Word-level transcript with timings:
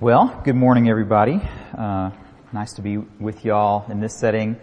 Well, 0.00 0.40
good 0.44 0.54
morning, 0.54 0.88
everybody. 0.88 1.40
Uh, 1.76 2.12
nice 2.52 2.74
to 2.74 2.82
be 2.82 2.98
with 2.98 3.44
y'all 3.44 3.90
in 3.90 3.98
this 3.98 4.16
setting. 4.16 4.56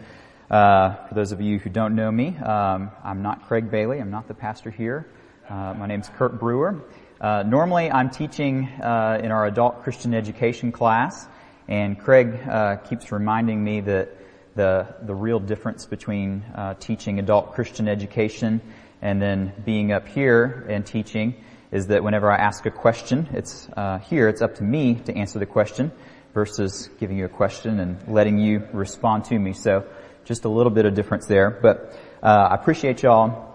Uh, 0.49 0.93
for 1.09 1.13
those 1.13 1.33
of 1.33 1.41
you 1.41 1.59
who 1.59 1.69
don't 1.69 1.93
know 1.93 2.09
me, 2.09 2.37
um, 2.37 2.89
I'm 3.03 3.21
not 3.21 3.45
Craig 3.45 3.69
Bailey. 3.69 3.99
I'm 3.99 4.11
not 4.11 4.29
the 4.29 4.33
pastor 4.33 4.71
here. 4.71 5.09
Uh, 5.49 5.73
my 5.77 5.87
name's 5.87 6.07
Kurt 6.07 6.39
Brewer. 6.39 6.85
Uh, 7.19 7.43
normally, 7.45 7.91
I'm 7.91 8.11
teaching 8.11 8.69
uh, 8.81 9.19
in 9.21 9.33
our 9.33 9.45
adult 9.45 9.83
Christian 9.83 10.13
education 10.13 10.71
class, 10.71 11.27
and 11.67 11.99
Craig 11.99 12.39
uh, 12.47 12.77
keeps 12.77 13.11
reminding 13.11 13.61
me 13.61 13.81
that 13.81 14.15
the 14.55 14.95
the 15.01 15.13
real 15.13 15.41
difference 15.41 15.85
between 15.85 16.45
teaching 16.79 17.19
adult 17.19 17.55
Christian 17.55 17.89
education 17.89 18.61
and 19.01 19.21
then 19.21 19.51
being 19.65 19.91
up 19.91 20.07
here 20.07 20.65
and 20.69 20.85
teaching 20.85 21.43
is 21.75 21.87
that 21.87 22.05
whenever 22.05 22.31
I 22.31 22.37
ask 22.37 22.65
a 22.65 22.71
question, 22.71 23.27
it's 23.33 23.67
uh, 23.75 23.97
here, 23.97 24.29
it's 24.29 24.41
up 24.41 24.55
to 24.55 24.63
me 24.63 24.95
to 25.07 25.13
answer 25.13 25.39
the 25.39 25.45
question 25.45 25.91
versus 26.33 26.89
giving 27.01 27.17
you 27.17 27.25
a 27.25 27.29
question 27.29 27.81
and 27.81 28.07
letting 28.07 28.39
you 28.39 28.63
respond 28.71 29.25
to 29.25 29.37
me. 29.37 29.51
So 29.51 29.85
just 30.23 30.45
a 30.45 30.49
little 30.49 30.71
bit 30.71 30.85
of 30.85 30.93
difference 30.93 31.27
there. 31.27 31.49
But 31.51 31.99
uh, 32.23 32.27
I 32.51 32.55
appreciate 32.55 33.03
y'all 33.03 33.53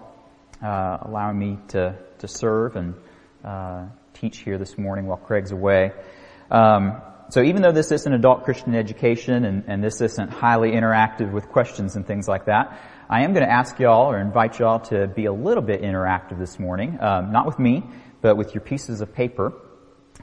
uh, 0.63 0.99
allowing 1.01 1.39
me 1.39 1.57
to, 1.69 1.95
to 2.19 2.27
serve 2.27 2.75
and 2.75 2.93
uh, 3.43 3.87
teach 4.13 4.37
here 4.37 4.59
this 4.59 4.77
morning 4.77 5.07
while 5.07 5.17
Craig's 5.17 5.51
away. 5.51 5.91
Um, 6.51 7.01
so 7.29 7.41
even 7.41 7.63
though 7.63 7.71
this 7.71 7.91
isn't 7.91 8.13
adult 8.13 8.43
Christian 8.43 8.75
education 8.75 9.45
and, 9.45 9.63
and 9.65 9.83
this 9.83 9.99
isn't 9.99 10.29
highly 10.29 10.73
interactive 10.73 11.31
with 11.31 11.49
questions 11.49 11.95
and 11.95 12.05
things 12.05 12.27
like 12.27 12.45
that, 12.45 12.79
I 13.11 13.23
am 13.23 13.33
going 13.33 13.45
to 13.45 13.51
ask 13.51 13.77
y'all 13.77 14.09
or 14.09 14.17
invite 14.21 14.57
y'all 14.57 14.79
to 14.85 15.05
be 15.05 15.25
a 15.25 15.33
little 15.33 15.61
bit 15.61 15.81
interactive 15.81 16.39
this 16.39 16.57
morning. 16.57 16.97
Um, 17.01 17.33
not 17.33 17.45
with 17.45 17.59
me, 17.59 17.83
but 18.21 18.37
with 18.37 18.55
your 18.55 18.61
pieces 18.61 19.01
of 19.01 19.13
paper, 19.13 19.51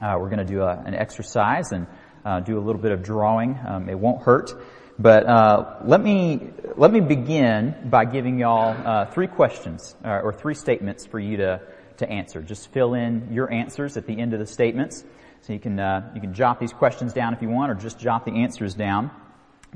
uh, 0.01 0.15
we're 0.19 0.31
going 0.31 0.39
to 0.39 0.53
do 0.53 0.63
a, 0.63 0.75
an 0.87 0.95
exercise 0.95 1.71
and 1.71 1.85
uh, 2.25 2.39
do 2.39 2.57
a 2.57 2.63
little 2.63 2.81
bit 2.81 2.91
of 2.91 3.03
drawing. 3.03 3.59
Um, 3.63 3.89
it 3.89 3.99
won't 3.99 4.23
hurt. 4.23 4.59
But 4.97 5.27
uh, 5.27 5.81
let 5.85 6.01
me 6.01 6.49
let 6.77 6.91
me 6.91 6.99
begin 6.99 7.75
by 7.85 8.05
giving 8.05 8.39
y'all 8.39 8.75
uh, 8.75 9.05
three 9.11 9.27
questions 9.27 9.95
uh, 10.03 10.21
or 10.23 10.33
three 10.33 10.55
statements 10.55 11.05
for 11.05 11.19
you 11.19 11.37
to 11.37 11.61
to 11.97 12.09
answer. 12.09 12.41
Just 12.41 12.73
fill 12.73 12.95
in 12.95 13.31
your 13.31 13.53
answers 13.53 13.97
at 13.97 14.07
the 14.07 14.19
end 14.19 14.33
of 14.33 14.39
the 14.39 14.47
statements. 14.47 15.03
So 15.41 15.53
you 15.53 15.59
can 15.59 15.79
uh, 15.79 16.11
you 16.15 16.21
can 16.21 16.33
jot 16.33 16.59
these 16.59 16.73
questions 16.73 17.13
down 17.13 17.35
if 17.35 17.43
you 17.43 17.49
want, 17.49 17.71
or 17.71 17.75
just 17.75 17.99
jot 17.99 18.25
the 18.25 18.31
answers 18.31 18.73
down. 18.73 19.11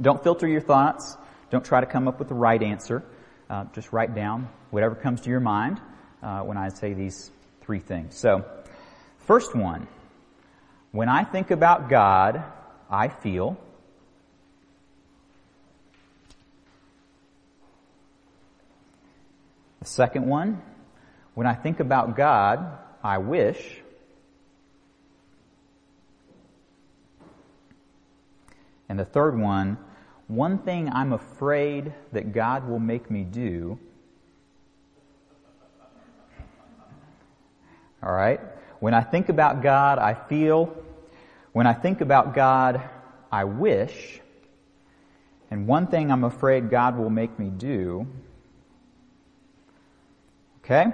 Don't 0.01 0.23
filter 0.23 0.47
your 0.47 0.61
thoughts. 0.61 1.15
Don't 1.53 1.63
try 1.63 1.81
to 1.81 1.85
come 1.85 2.07
up 2.07 2.17
with 2.17 2.29
the 2.29 2.33
right 2.33 2.63
answer. 2.63 3.03
Uh, 3.47 3.65
just 3.75 3.93
write 3.93 4.15
down 4.15 4.49
whatever 4.71 4.95
comes 4.95 5.21
to 5.21 5.29
your 5.29 5.39
mind 5.39 5.79
uh, 6.23 6.39
when 6.39 6.57
I 6.57 6.69
say 6.69 6.95
these 6.95 7.29
three 7.61 7.77
things. 7.77 8.17
So, 8.17 8.43
first 9.27 9.55
one, 9.55 9.87
when 10.91 11.09
I 11.09 11.23
think 11.23 11.51
about 11.51 11.89
God, 11.89 12.43
I 12.89 13.07
feel. 13.07 13.55
The 19.79 19.85
second 19.85 20.25
one, 20.25 20.59
when 21.35 21.45
I 21.45 21.53
think 21.53 21.79
about 21.79 22.17
God, 22.17 22.79
I 23.03 23.19
wish. 23.19 23.63
And 28.89 28.97
the 28.97 29.05
third 29.05 29.37
one, 29.39 29.77
one 30.27 30.57
thing 30.59 30.89
I'm 30.89 31.13
afraid 31.13 31.93
that 32.11 32.33
God 32.33 32.67
will 32.67 32.79
make 32.79 33.11
me 33.11 33.23
do 33.23 33.79
All 38.03 38.11
right? 38.11 38.41
When 38.79 38.93
I 38.93 39.01
think 39.01 39.29
about 39.29 39.63
God, 39.63 39.97
I 39.97 40.13
feel. 40.13 40.75
When 41.53 41.67
I 41.67 41.73
think 41.73 42.01
about 42.01 42.35
God, 42.35 42.81
I 43.31 43.45
wish. 43.45 44.19
And 45.49 45.67
one 45.67 45.87
thing 45.87 46.11
I'm 46.11 46.25
afraid 46.25 46.69
God 46.69 46.97
will 46.97 47.09
make 47.09 47.39
me 47.39 47.49
do. 47.49 48.07
Okay? 50.63 50.87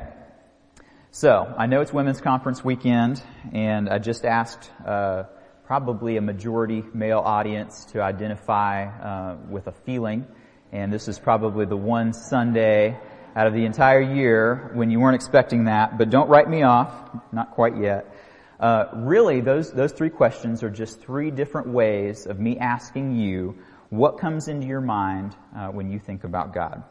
So, 1.11 1.51
I 1.57 1.65
know 1.65 1.81
it's 1.81 1.91
Women's 1.91 2.21
Conference 2.21 2.63
weekend, 2.63 3.23
and 3.51 3.89
I 3.89 3.97
just 3.97 4.23
asked 4.23 4.69
uh, 4.85 5.23
probably 5.69 6.17
a 6.17 6.21
majority 6.21 6.83
male 6.95 7.19
audience 7.19 7.85
to 7.85 8.01
identify 8.01 8.85
uh, 8.85 9.37
with 9.49 9.67
a 9.67 9.71
feeling, 9.71 10.25
and 10.71 10.91
this 10.91 11.07
is 11.07 11.19
probably 11.19 11.63
the 11.63 11.77
one 11.77 12.11
Sunday 12.11 12.97
out 13.35 13.45
of 13.45 13.53
the 13.53 13.65
entire 13.65 14.01
year 14.01 14.71
when 14.73 14.89
you 14.89 14.99
weren't 14.99 15.13
expecting 15.13 15.65
that, 15.65 15.95
but 15.95 16.09
don't 16.09 16.27
write 16.27 16.49
me 16.49 16.63
off, 16.63 16.91
not 17.31 17.51
quite 17.51 17.77
yet. 17.77 18.15
Uh, 18.59 18.85
really, 18.95 19.41
those 19.41 19.71
those 19.71 19.91
three 19.91 20.09
questions 20.09 20.63
are 20.63 20.71
just 20.71 21.01
three 21.01 21.29
different 21.29 21.67
ways 21.67 22.25
of 22.25 22.39
me 22.39 22.57
asking 22.57 23.15
you 23.15 23.55
what 23.91 24.17
comes 24.17 24.47
into 24.47 24.65
your 24.65 24.81
mind 24.81 25.35
uh, 25.55 25.67
when 25.67 25.91
you 25.91 25.99
think 25.99 26.23
about 26.23 26.51
God. 26.51 26.81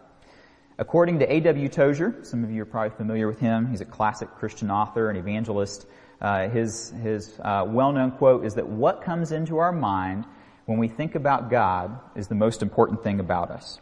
According 0.78 1.18
to 1.18 1.32
A.W. 1.32 1.68
Tozer, 1.68 2.20
some 2.22 2.44
of 2.44 2.52
you 2.52 2.62
are 2.62 2.64
probably 2.64 2.96
familiar 2.96 3.26
with 3.26 3.40
him. 3.40 3.66
He's 3.66 3.80
a 3.80 3.84
classic 3.84 4.30
Christian 4.36 4.70
author 4.70 5.08
and 5.08 5.18
evangelist. 5.18 5.84
Uh, 6.20 6.48
his 6.48 6.90
his 7.02 7.38
uh, 7.40 7.64
well-known 7.66 8.10
quote 8.12 8.44
is 8.44 8.54
that 8.54 8.68
what 8.68 9.02
comes 9.02 9.30
into 9.30 9.58
our 9.58 9.72
mind 9.72 10.24
when 10.66 10.78
we 10.78 10.88
think 10.88 11.14
about 11.14 11.50
God 11.50 11.98
is 12.16 12.26
the 12.26 12.34
most 12.34 12.60
important 12.62 13.02
thing 13.02 13.20
about 13.20 13.50
us. 13.50 13.80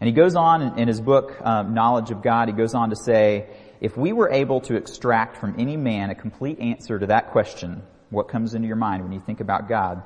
And 0.00 0.06
he 0.06 0.12
goes 0.12 0.34
on 0.34 0.78
in 0.78 0.88
his 0.88 1.00
book, 1.00 1.36
um, 1.42 1.74
Knowledge 1.74 2.10
of 2.10 2.22
God, 2.22 2.48
he 2.48 2.54
goes 2.54 2.74
on 2.74 2.90
to 2.90 2.96
say, 2.96 3.48
if 3.80 3.96
we 3.96 4.12
were 4.12 4.30
able 4.30 4.60
to 4.62 4.76
extract 4.76 5.36
from 5.36 5.54
any 5.58 5.76
man 5.76 6.10
a 6.10 6.14
complete 6.14 6.58
answer 6.58 6.98
to 6.98 7.06
that 7.06 7.30
question, 7.32 7.82
what 8.10 8.28
comes 8.28 8.54
into 8.54 8.66
your 8.66 8.76
mind 8.76 9.02
when 9.02 9.12
you 9.12 9.20
think 9.20 9.40
about 9.40 9.68
God, 9.68 10.02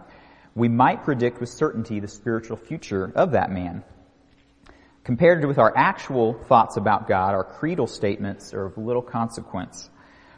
we 0.55 0.69
might 0.69 1.05
predict 1.05 1.41
with 1.41 1.49
certainty 1.49 2.01
the 2.01 2.09
spiritual 2.09 2.57
future 2.57 3.13
of 3.15 3.33
that 3.33 3.51
man. 3.51 3.83
Compared 5.03 5.45
with 5.45 5.59
our 5.59 5.77
actual 5.77 6.33
thoughts 6.33 6.77
about 6.77 7.07
God, 7.07 7.35
our 7.35 7.45
creedal 7.45 7.87
statements 7.87 8.55
are 8.55 8.65
of 8.67 8.79
little 8.79 9.03
consequence. 9.03 9.91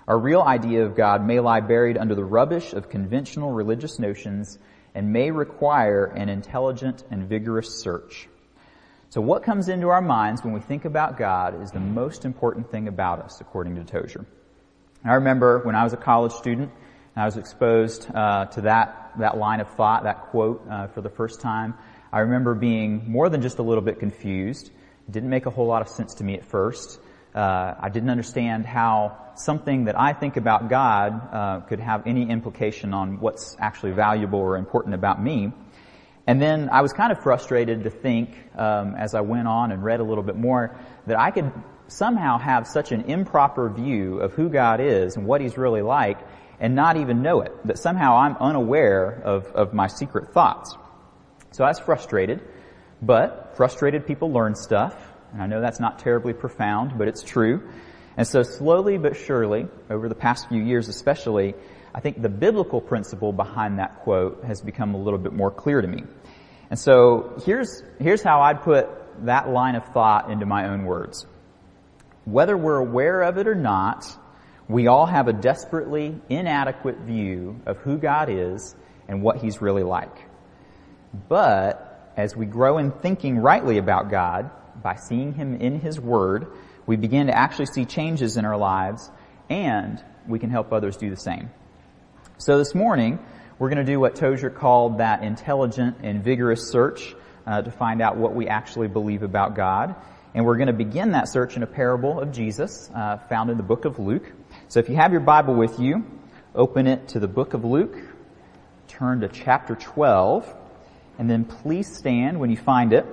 Our 0.09 0.19
real 0.19 0.41
idea 0.41 0.85
of 0.85 0.95
God 0.95 1.27
may 1.27 1.41
lie 1.41 1.61
buried 1.61 1.99
under 1.99 2.15
the 2.15 2.25
rubbish 2.25 2.73
of 2.73 2.89
conventional 2.89 3.51
religious 3.51 3.99
notions 3.99 4.57
and 4.95 5.13
may 5.13 5.33
require 5.33 6.05
an 6.05 6.29
intelligent 6.29 7.03
and 7.11 7.29
vigorous 7.29 7.81
search. 7.81 8.29
So 9.09 9.21
what 9.21 9.43
comes 9.43 9.69
into 9.69 9.89
our 9.89 10.01
minds 10.01 10.45
when 10.45 10.53
we 10.53 10.61
think 10.61 10.85
about 10.85 11.19
God 11.19 11.61
is 11.61 11.73
the 11.73 11.81
most 11.81 12.25
important 12.25 12.71
thing 12.71 12.87
about 12.87 13.21
us, 13.21 13.41
according 13.41 13.75
to 13.77 13.85
Tozer. 13.85 14.25
I 15.05 15.15
remember 15.15 15.61
when 15.65 15.75
I 15.75 15.83
was 15.83 15.93
a 15.93 15.97
college 15.97 16.33
student, 16.33 16.71
and 17.15 17.23
I 17.23 17.25
was 17.25 17.37
exposed 17.37 18.09
uh, 18.15 18.47
to 18.47 18.61
that 18.63 19.13
that 19.19 19.39
line 19.39 19.61
of 19.61 19.69
thought, 19.71 20.05
that 20.05 20.21
quote, 20.31 20.67
uh, 20.71 20.87
for 20.89 21.01
the 21.01 21.09
first 21.09 21.41
time. 21.41 21.75
I 22.13 22.21
remember 22.21 22.55
being 22.55 23.11
more 23.11 23.29
than 23.29 23.43
just 23.43 23.59
a 23.59 23.63
little 23.63 23.83
bit 23.83 23.99
confused. 23.99 24.71
It 25.09 25.13
didn't 25.13 25.31
make 25.31 25.47
a 25.47 25.51
whole 25.51 25.67
lot 25.67 25.83
of 25.83 25.89
sense 25.89 26.15
to 26.15 26.25
me 26.25 26.35
at 26.35 26.45
first. 26.45 27.01
Uh, 27.37 27.75
I 27.79 27.91
didn't 27.91 28.09
understand 28.09 28.65
how 28.65 29.19
something 29.35 29.85
that 29.85 30.01
I 30.01 30.15
think 30.15 30.39
about 30.39 30.71
God 30.71 31.13
uh, 31.35 31.61
could 31.61 31.81
have 31.81 32.07
any 32.07 32.31
implication 32.31 32.95
on 32.95 33.21
what's 33.21 33.57
actually 33.61 33.93
valuable 33.93 34.39
or 34.39 34.57
important 34.57 34.95
about 34.95 35.23
me. 35.23 35.53
And 36.27 36.41
then 36.41 36.71
I 36.71 36.81
was 36.81 36.95
kind 36.95 37.13
of 37.13 37.23
frustrated 37.23 37.85
to 37.85 37.91
think, 37.91 38.31
um, 38.57 38.95
as 38.95 39.15
I 39.15 39.21
went 39.21 39.47
on 39.47 39.71
and 39.71 39.85
read 39.85 40.01
a 40.01 40.03
little 40.03 40.25
bit 40.25 40.37
more, 40.37 40.77
that 41.07 41.19
I 41.19 41.31
could 41.31 41.53
somehow 41.89 42.39
have 42.39 42.67
such 42.67 42.91
an 42.91 43.03
improper 43.03 43.69
view 43.69 44.19
of 44.21 44.33
who 44.33 44.49
God 44.49 44.81
is 44.81 45.17
and 45.17 45.27
what 45.27 45.41
He's 45.43 45.59
really 45.59 45.83
like 45.83 46.19
and 46.59 46.75
not 46.75 46.97
even 46.97 47.23
know 47.23 47.43
it. 47.43 47.53
That 47.67 47.79
somehow 47.79 48.17
I'm 48.17 48.37
unaware 48.39 49.23
of, 49.25 49.47
of 49.49 49.75
my 49.75 49.89
secret 49.89 50.33
thoughts. 50.33 50.75
So 51.53 51.65
I 51.65 51.69
was 51.69 51.79
frustrated, 51.79 52.43
but 53.03 53.57
frustrated 53.57 54.07
people 54.07 54.33
learn 54.33 54.55
stuff. 54.55 55.06
And 55.37 55.43
I 55.43 55.49
know 55.49 55.61
that's 55.61 55.81
not 55.81 55.99
terribly 55.99 56.33
profound, 56.33 56.97
but 56.97 57.09
it's 57.09 57.23
true. 57.23 57.69
And 58.17 58.27
so 58.27 58.43
slowly 58.43 58.97
but 58.97 59.17
surely, 59.17 59.67
over 59.91 60.09
the 60.09 60.15
past 60.15 60.49
few 60.49 60.63
years 60.63 60.89
especially, 60.89 61.55
I 61.95 62.01
think 62.01 62.23
the 62.23 62.31
biblical 62.31 62.81
principle 62.81 63.35
behind 63.35 63.79
that 63.79 64.01
quote 64.01 64.45
has 64.45 64.63
become 64.63 64.95
a 64.95 64.97
little 64.97 65.19
bit 65.19 65.35
more 65.35 65.51
clear 65.51 65.83
to 65.83 65.87
me. 65.87 66.05
And 66.71 66.79
so 66.79 67.35
here's, 67.45 67.83
here's 67.99 68.23
how 68.23 68.41
I'd 68.41 68.63
put 68.63 68.89
that 69.27 69.51
line 69.51 69.75
of 69.75 69.85
thought 69.89 70.31
into 70.31 70.47
my 70.47 70.71
own 70.71 70.87
words. 70.87 71.27
Whether 72.25 72.57
we're 72.57 72.79
aware 72.79 73.21
of 73.21 73.37
it 73.37 73.47
or 73.47 73.55
not, 73.55 74.07
we 74.69 74.87
all 74.87 75.05
have 75.05 75.29
a 75.29 75.35
desperately 75.35 76.19
inadequate 76.31 77.01
view 77.01 77.61
of 77.67 77.77
who 77.77 77.99
God 77.99 78.31
is 78.31 78.75
and 79.07 79.21
what 79.21 79.37
He's 79.37 79.61
really 79.61 79.83
like. 79.83 80.17
But 81.29 82.15
as 82.17 82.35
we 82.35 82.47
grow 82.47 82.79
in 82.79 82.91
thinking 82.91 83.37
rightly 83.37 83.77
about 83.77 84.11
God, 84.11 84.51
by 84.83 84.97
seeing 84.97 85.33
Him 85.33 85.57
in 85.57 85.81
His 85.81 86.01
Word, 86.01 86.47
we 86.87 86.97
begin 86.97 87.27
to 87.27 87.37
actually 87.37 87.67
see 87.67 87.85
changes 87.85 88.37
in 88.37 88.45
our 88.45 88.57
lives 88.57 89.11
and 89.49 90.03
we 90.27 90.39
can 90.39 90.51
help 90.51 90.73
others 90.73 90.97
do 90.97 91.11
the 91.11 91.17
same. 91.17 91.51
So 92.39 92.59
this 92.59 92.75
morning, 92.75 93.19
we're 93.59 93.71
going 93.71 93.85
to 93.85 93.91
do 93.91 93.99
what 93.99 94.17
Tozer 94.17 94.51
called 94.51 94.99
that 94.99 95.23
intelligent 95.23 95.99
and 96.03 96.23
vigorous 96.23 96.69
search 96.69 97.15
uh, 97.47 97.63
to 97.63 97.71
find 97.71 98.03
out 98.03 98.17
what 98.17 98.35
we 98.35 98.49
actually 98.49 98.89
believe 98.89 99.23
about 99.23 99.55
God. 99.55 99.95
And 100.35 100.45
we're 100.45 100.57
going 100.57 100.67
to 100.67 100.75
begin 100.75 101.13
that 101.13 101.29
search 101.29 101.57
in 101.57 101.63
a 101.63 101.67
parable 101.67 102.21
of 102.21 102.33
Jesus 102.33 102.91
uh, 102.95 103.17
found 103.29 103.49
in 103.49 103.57
the 103.57 103.63
book 103.63 103.87
of 103.87 103.99
Luke. 103.99 104.31
So 104.69 104.81
if 104.81 104.91
you 104.91 104.97
have 104.97 105.13
your 105.13 105.23
Bible 105.23 105.55
with 105.55 105.81
you, 105.81 106.05
open 106.55 106.87
it 106.87 107.09
to 107.09 107.21
the 107.21 107.29
book 107.29 107.55
of 107.55 107.65
Luke, 107.65 107.97
turn 108.89 109.21
to 109.21 109.29
chapter 109.29 109.75
12, 109.75 110.55
and 111.19 111.31
then 111.31 111.45
please 111.45 111.91
stand 111.91 112.39
when 112.39 112.51
you 112.51 112.57
find 112.59 112.93
it, 112.93 113.07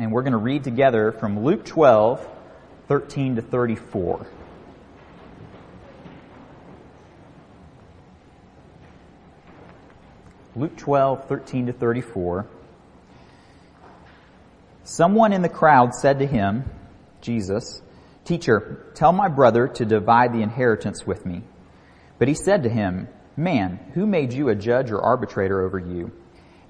and 0.00 0.10
we're 0.10 0.22
going 0.22 0.32
to 0.32 0.38
read 0.38 0.64
together 0.64 1.12
from 1.12 1.44
Luke 1.44 1.62
12, 1.66 2.26
13 2.88 3.36
to 3.36 3.42
34. 3.42 4.26
Luke 10.56 10.76
12, 10.78 11.28
13 11.28 11.66
to 11.66 11.72
34. 11.74 12.46
Someone 14.84 15.34
in 15.34 15.42
the 15.42 15.50
crowd 15.50 15.94
said 15.94 16.18
to 16.20 16.26
him, 16.26 16.64
Jesus, 17.20 17.82
Teacher, 18.24 18.86
tell 18.94 19.12
my 19.12 19.28
brother 19.28 19.68
to 19.68 19.84
divide 19.84 20.32
the 20.32 20.42
inheritance 20.42 21.06
with 21.06 21.26
me. 21.26 21.42
But 22.18 22.28
he 22.28 22.34
said 22.34 22.62
to 22.62 22.70
him, 22.70 23.08
Man, 23.36 23.78
who 23.92 24.06
made 24.06 24.32
you 24.32 24.48
a 24.48 24.54
judge 24.54 24.90
or 24.90 25.00
arbitrator 25.00 25.60
over 25.60 25.78
you? 25.78 26.10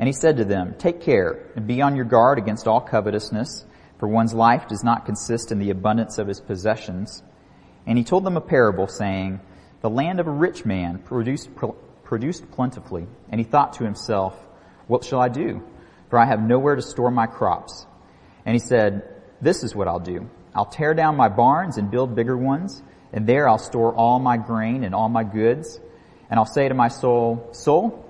And 0.01 0.07
he 0.07 0.15
said 0.15 0.39
to 0.39 0.47
them, 0.47 0.77
Take 0.79 1.03
care 1.03 1.39
and 1.55 1.67
be 1.67 1.83
on 1.83 1.95
your 1.95 2.07
guard 2.07 2.39
against 2.39 2.67
all 2.67 2.81
covetousness, 2.81 3.67
for 3.99 4.09
one's 4.09 4.33
life 4.33 4.67
does 4.67 4.83
not 4.83 5.05
consist 5.05 5.53
in 5.53 5.59
the 5.59 5.69
abundance 5.69 6.17
of 6.17 6.27
his 6.27 6.41
possessions. 6.41 7.23
And 7.87 7.99
he 7.99 8.05
told 8.05 8.25
them 8.25 8.39
a 8.39 8.41
parable 8.41 8.87
saying, 8.87 9.41
The 9.83 9.91
land 9.91 10.19
of 10.19 10.27
a 10.27 10.31
rich 10.31 10.65
man 10.65 11.01
produced, 11.01 11.51
produced 12.03 12.51
plentifully, 12.51 13.07
and 13.29 13.39
he 13.39 13.45
thought 13.45 13.75
to 13.75 13.85
himself, 13.85 14.35
What 14.87 15.05
shall 15.05 15.21
I 15.21 15.29
do? 15.29 15.63
For 16.09 16.19
I 16.19 16.25
have 16.25 16.41
nowhere 16.41 16.77
to 16.77 16.83
store 16.83 17.11
my 17.11 17.27
crops. 17.27 17.87
And 18.47 18.55
he 18.55 18.59
said, 18.59 19.03
This 19.43 19.63
is 19.63 19.75
what 19.75 19.87
I'll 19.87 20.01
do. 20.01 20.31
I'll 20.55 20.65
tear 20.65 20.95
down 20.95 21.19
my 21.19 21.29
barns 21.29 21.77
and 21.77 21.91
build 21.91 22.15
bigger 22.15 22.39
ones, 22.39 22.83
and 23.13 23.27
there 23.27 23.47
I'll 23.47 23.59
store 23.59 23.95
all 23.95 24.19
my 24.19 24.39
grain 24.39 24.83
and 24.83 24.95
all 24.95 25.11
my 25.11 25.25
goods. 25.25 25.79
And 26.31 26.41
I'll 26.41 26.47
say 26.47 26.67
to 26.67 26.75
my 26.75 26.89
soul, 26.89 27.51
Soul, 27.53 28.10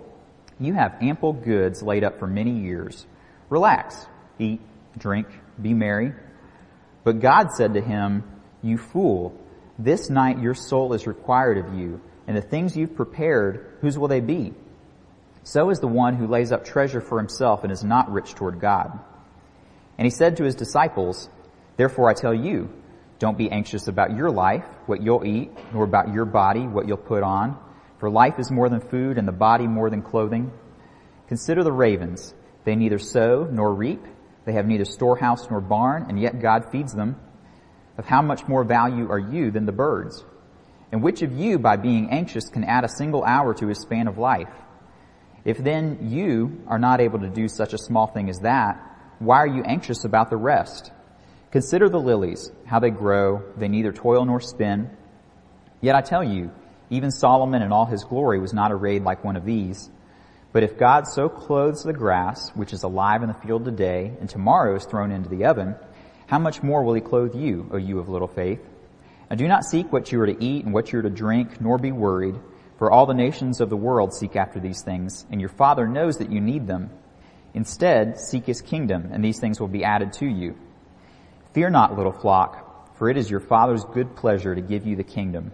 you 0.60 0.74
have 0.74 0.98
ample 1.00 1.32
goods 1.32 1.82
laid 1.82 2.04
up 2.04 2.18
for 2.18 2.26
many 2.26 2.60
years. 2.60 3.06
Relax, 3.48 4.06
eat, 4.38 4.60
drink, 4.96 5.26
be 5.60 5.74
merry. 5.74 6.12
But 7.02 7.20
God 7.20 7.52
said 7.52 7.74
to 7.74 7.80
him, 7.80 8.24
You 8.62 8.76
fool, 8.76 9.34
this 9.78 10.10
night 10.10 10.38
your 10.38 10.54
soul 10.54 10.92
is 10.92 11.06
required 11.06 11.58
of 11.58 11.74
you, 11.74 12.00
and 12.26 12.36
the 12.36 12.42
things 12.42 12.76
you've 12.76 12.94
prepared, 12.94 13.78
whose 13.80 13.98
will 13.98 14.08
they 14.08 14.20
be? 14.20 14.54
So 15.42 15.70
is 15.70 15.80
the 15.80 15.88
one 15.88 16.14
who 16.14 16.26
lays 16.26 16.52
up 16.52 16.64
treasure 16.64 17.00
for 17.00 17.18
himself 17.18 17.64
and 17.64 17.72
is 17.72 17.82
not 17.82 18.12
rich 18.12 18.34
toward 18.34 18.60
God. 18.60 19.00
And 19.96 20.04
he 20.06 20.10
said 20.10 20.36
to 20.36 20.44
his 20.44 20.54
disciples, 20.54 21.28
Therefore 21.76 22.10
I 22.10 22.14
tell 22.14 22.34
you, 22.34 22.70
don't 23.18 23.38
be 23.38 23.50
anxious 23.50 23.88
about 23.88 24.14
your 24.14 24.30
life, 24.30 24.64
what 24.86 25.02
you'll 25.02 25.26
eat, 25.26 25.50
nor 25.72 25.84
about 25.84 26.12
your 26.12 26.24
body, 26.26 26.66
what 26.66 26.86
you'll 26.86 26.98
put 26.98 27.22
on. 27.22 27.58
For 28.00 28.10
life 28.10 28.38
is 28.38 28.50
more 28.50 28.70
than 28.70 28.80
food 28.80 29.18
and 29.18 29.28
the 29.28 29.32
body 29.32 29.66
more 29.66 29.90
than 29.90 30.00
clothing. 30.00 30.50
Consider 31.28 31.62
the 31.62 31.70
ravens. 31.70 32.34
They 32.64 32.74
neither 32.74 32.98
sow 32.98 33.46
nor 33.50 33.74
reap. 33.74 34.02
They 34.46 34.52
have 34.52 34.66
neither 34.66 34.86
storehouse 34.86 35.48
nor 35.50 35.60
barn, 35.60 36.06
and 36.08 36.18
yet 36.18 36.40
God 36.40 36.72
feeds 36.72 36.94
them. 36.94 37.16
Of 37.98 38.06
how 38.06 38.22
much 38.22 38.48
more 38.48 38.64
value 38.64 39.10
are 39.10 39.18
you 39.18 39.50
than 39.50 39.66
the 39.66 39.72
birds? 39.72 40.24
And 40.90 41.02
which 41.02 41.20
of 41.20 41.32
you, 41.32 41.58
by 41.58 41.76
being 41.76 42.10
anxious, 42.10 42.48
can 42.48 42.64
add 42.64 42.84
a 42.84 42.88
single 42.88 43.22
hour 43.22 43.52
to 43.54 43.66
his 43.68 43.78
span 43.78 44.08
of 44.08 44.16
life? 44.16 44.48
If 45.44 45.58
then 45.58 46.08
you 46.10 46.64
are 46.66 46.78
not 46.78 47.02
able 47.02 47.20
to 47.20 47.28
do 47.28 47.48
such 47.48 47.74
a 47.74 47.78
small 47.78 48.06
thing 48.06 48.30
as 48.30 48.38
that, 48.38 48.80
why 49.18 49.36
are 49.36 49.46
you 49.46 49.62
anxious 49.62 50.04
about 50.04 50.30
the 50.30 50.38
rest? 50.38 50.90
Consider 51.50 51.90
the 51.90 52.00
lilies, 52.00 52.50
how 52.64 52.80
they 52.80 52.90
grow. 52.90 53.42
They 53.58 53.68
neither 53.68 53.92
toil 53.92 54.24
nor 54.24 54.40
spin. 54.40 54.90
Yet 55.82 55.94
I 55.94 56.00
tell 56.00 56.24
you, 56.24 56.50
even 56.90 57.10
Solomon 57.10 57.62
in 57.62 57.72
all 57.72 57.86
his 57.86 58.04
glory 58.04 58.38
was 58.40 58.52
not 58.52 58.72
arrayed 58.72 59.02
like 59.02 59.24
one 59.24 59.36
of 59.36 59.44
these. 59.44 59.88
But 60.52 60.64
if 60.64 60.76
God 60.76 61.06
so 61.06 61.28
clothes 61.28 61.84
the 61.84 61.92
grass, 61.92 62.50
which 62.50 62.72
is 62.72 62.82
alive 62.82 63.22
in 63.22 63.28
the 63.28 63.34
field 63.34 63.64
today, 63.64 64.12
and 64.20 64.28
tomorrow 64.28 64.74
is 64.74 64.84
thrown 64.84 65.12
into 65.12 65.28
the 65.28 65.44
oven, 65.44 65.76
how 66.26 66.40
much 66.40 66.62
more 66.62 66.82
will 66.82 66.94
he 66.94 67.00
clothe 67.00 67.34
you, 67.34 67.68
O 67.72 67.76
you 67.76 68.00
of 68.00 68.08
little 68.08 68.28
faith? 68.28 68.60
And 69.30 69.38
do 69.38 69.46
not 69.46 69.64
seek 69.64 69.92
what 69.92 70.10
you 70.10 70.20
are 70.20 70.26
to 70.26 70.44
eat 70.44 70.64
and 70.64 70.74
what 70.74 70.92
you 70.92 70.98
are 70.98 71.02
to 71.02 71.10
drink, 71.10 71.60
nor 71.60 71.78
be 71.78 71.92
worried, 71.92 72.34
for 72.78 72.90
all 72.90 73.06
the 73.06 73.14
nations 73.14 73.60
of 73.60 73.70
the 73.70 73.76
world 73.76 74.12
seek 74.12 74.34
after 74.34 74.58
these 74.58 74.82
things, 74.82 75.24
and 75.30 75.40
your 75.40 75.50
Father 75.50 75.86
knows 75.86 76.18
that 76.18 76.32
you 76.32 76.40
need 76.40 76.66
them. 76.66 76.90
Instead, 77.54 78.18
seek 78.18 78.46
his 78.46 78.60
kingdom, 78.60 79.10
and 79.12 79.24
these 79.24 79.38
things 79.38 79.60
will 79.60 79.68
be 79.68 79.84
added 79.84 80.12
to 80.14 80.26
you. 80.26 80.56
Fear 81.52 81.70
not, 81.70 81.96
little 81.96 82.12
flock, 82.12 82.96
for 82.96 83.08
it 83.08 83.16
is 83.16 83.30
your 83.30 83.40
Father's 83.40 83.84
good 83.84 84.16
pleasure 84.16 84.54
to 84.54 84.60
give 84.60 84.86
you 84.86 84.96
the 84.96 85.04
kingdom. 85.04 85.52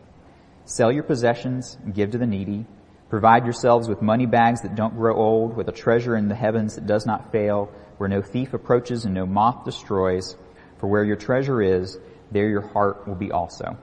Sell 0.66 0.92
your 0.92 1.02
possessions 1.02 1.78
and 1.82 1.94
give 1.94 2.10
to 2.10 2.18
the 2.18 2.26
needy. 2.26 2.66
Provide 3.08 3.44
yourselves 3.44 3.88
with 3.88 4.02
money 4.02 4.26
bags 4.26 4.60
that 4.60 4.74
don't 4.74 4.94
grow 4.94 5.16
old, 5.16 5.56
with 5.56 5.68
a 5.68 5.72
treasure 5.72 6.14
in 6.14 6.28
the 6.28 6.34
heavens 6.34 6.74
that 6.74 6.86
does 6.86 7.06
not 7.06 7.32
fail, 7.32 7.72
where 7.96 8.08
no 8.08 8.20
thief 8.20 8.52
approaches 8.52 9.06
and 9.06 9.14
no 9.14 9.24
moth 9.24 9.64
destroys. 9.64 10.36
For 10.78 10.86
where 10.86 11.04
your 11.04 11.16
treasure 11.16 11.62
is, 11.62 11.98
there 12.30 12.50
your 12.50 12.68
heart 12.68 13.08
will 13.08 13.14
be 13.14 13.32
also. 13.32 13.78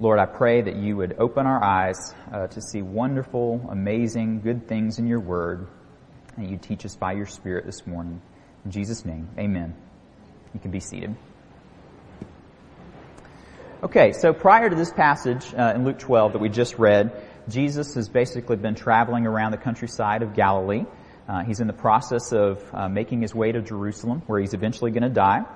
Lord, 0.00 0.18
I 0.18 0.26
pray 0.26 0.62
that 0.62 0.74
you 0.74 0.96
would 0.96 1.14
open 1.18 1.46
our 1.46 1.62
eyes 1.62 2.14
uh, 2.32 2.48
to 2.48 2.60
see 2.60 2.82
wonderful, 2.82 3.68
amazing, 3.70 4.40
good 4.40 4.66
things 4.66 4.98
in 4.98 5.06
your 5.06 5.20
word 5.20 5.68
and 6.36 6.50
you 6.50 6.56
teach 6.56 6.84
us 6.84 6.96
by 6.96 7.12
your 7.12 7.26
Spirit 7.26 7.66
this 7.66 7.86
morning. 7.86 8.20
In 8.64 8.70
Jesus' 8.70 9.04
name, 9.04 9.28
amen. 9.38 9.74
You 10.54 10.60
can 10.60 10.70
be 10.70 10.80
seated. 10.80 11.14
Okay, 13.82 14.12
so 14.12 14.34
prior 14.34 14.68
to 14.68 14.76
this 14.76 14.92
passage 14.92 15.54
uh, 15.54 15.72
in 15.74 15.86
Luke 15.86 15.98
12 15.98 16.34
that 16.34 16.38
we 16.38 16.50
just 16.50 16.78
read, 16.78 17.12
Jesus 17.48 17.94
has 17.94 18.10
basically 18.10 18.56
been 18.56 18.74
traveling 18.74 19.26
around 19.26 19.52
the 19.52 19.56
countryside 19.56 20.20
of 20.22 20.34
Galilee. 20.34 20.84
Uh, 21.26 21.44
he's 21.44 21.60
in 21.60 21.66
the 21.66 21.72
process 21.72 22.30
of 22.30 22.62
uh, 22.74 22.90
making 22.90 23.22
his 23.22 23.34
way 23.34 23.52
to 23.52 23.62
Jerusalem, 23.62 24.22
where 24.26 24.38
he's 24.38 24.52
eventually 24.52 24.90
going 24.90 25.04
to 25.04 25.08
die. 25.08 25.46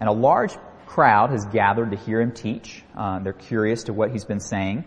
And 0.00 0.08
a 0.08 0.12
large 0.12 0.52
crowd 0.86 1.30
has 1.30 1.46
gathered 1.46 1.92
to 1.92 1.96
hear 1.96 2.20
him 2.20 2.32
teach. 2.32 2.82
Uh, 2.96 3.20
they're 3.20 3.32
curious 3.32 3.84
to 3.84 3.92
what 3.92 4.10
he's 4.10 4.24
been 4.24 4.40
saying. 4.40 4.84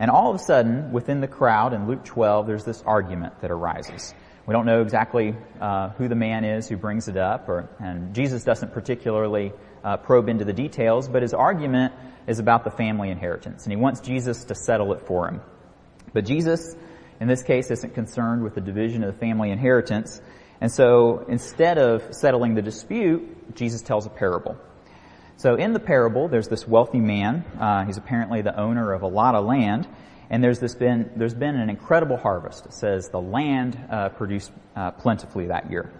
And 0.00 0.10
all 0.10 0.30
of 0.30 0.34
a 0.34 0.42
sudden, 0.42 0.90
within 0.90 1.20
the 1.20 1.28
crowd 1.28 1.72
in 1.72 1.86
Luke 1.86 2.04
12, 2.04 2.48
there's 2.48 2.64
this 2.64 2.82
argument 2.84 3.42
that 3.42 3.52
arises. 3.52 4.12
We 4.44 4.54
don't 4.54 4.66
know 4.66 4.82
exactly 4.82 5.36
uh, 5.60 5.90
who 5.90 6.08
the 6.08 6.16
man 6.16 6.44
is 6.44 6.68
who 6.68 6.76
brings 6.76 7.06
it 7.06 7.16
up, 7.16 7.48
or, 7.48 7.70
and 7.78 8.12
Jesus 8.12 8.42
doesn't 8.42 8.72
particularly 8.72 9.52
uh, 9.84 9.98
probe 9.98 10.28
into 10.28 10.44
the 10.44 10.52
details, 10.52 11.08
but 11.08 11.22
his 11.22 11.34
argument 11.34 11.92
is 12.26 12.38
about 12.38 12.64
the 12.64 12.70
family 12.70 13.10
inheritance, 13.10 13.64
and 13.64 13.72
he 13.72 13.76
wants 13.76 14.00
Jesus 14.00 14.44
to 14.44 14.54
settle 14.54 14.92
it 14.94 15.06
for 15.06 15.28
him. 15.28 15.40
But 16.12 16.24
Jesus, 16.24 16.74
in 17.20 17.28
this 17.28 17.42
case, 17.42 17.70
isn't 17.70 17.94
concerned 17.94 18.42
with 18.42 18.54
the 18.54 18.60
division 18.60 19.04
of 19.04 19.12
the 19.12 19.20
family 19.20 19.50
inheritance, 19.50 20.20
and 20.60 20.72
so 20.72 21.24
instead 21.28 21.78
of 21.78 22.14
settling 22.14 22.54
the 22.54 22.62
dispute, 22.62 23.54
Jesus 23.54 23.82
tells 23.82 24.06
a 24.06 24.10
parable. 24.10 24.56
So 25.36 25.56
in 25.56 25.72
the 25.72 25.80
parable, 25.80 26.28
there's 26.28 26.48
this 26.48 26.66
wealthy 26.66 27.00
man. 27.00 27.44
Uh, 27.60 27.84
he's 27.84 27.96
apparently 27.96 28.40
the 28.42 28.58
owner 28.58 28.92
of 28.92 29.02
a 29.02 29.08
lot 29.08 29.34
of 29.34 29.44
land, 29.44 29.86
and 30.30 30.42
there's 30.42 30.60
this 30.60 30.74
been 30.74 31.10
there's 31.16 31.34
been 31.34 31.56
an 31.56 31.68
incredible 31.68 32.16
harvest. 32.16 32.66
It 32.66 32.72
says 32.72 33.08
the 33.08 33.20
land 33.20 33.78
uh, 33.90 34.08
produced 34.10 34.52
uh, 34.74 34.92
plentifully 34.92 35.48
that 35.48 35.70
year. 35.70 35.92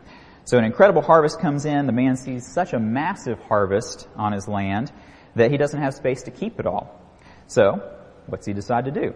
So 0.46 0.58
an 0.58 0.64
incredible 0.64 1.00
harvest 1.00 1.40
comes 1.40 1.64
in. 1.64 1.86
The 1.86 1.92
man 1.92 2.16
sees 2.16 2.46
such 2.46 2.74
a 2.74 2.78
massive 2.78 3.38
harvest 3.40 4.06
on 4.14 4.32
his 4.32 4.46
land 4.46 4.92
that 5.36 5.50
he 5.50 5.56
doesn't 5.56 5.80
have 5.80 5.94
space 5.94 6.22
to 6.24 6.30
keep 6.30 6.60
it 6.60 6.66
all. 6.66 7.00
So 7.46 7.96
what's 8.26 8.46
he 8.46 8.52
decide 8.52 8.84
to 8.84 8.90
do? 8.90 9.14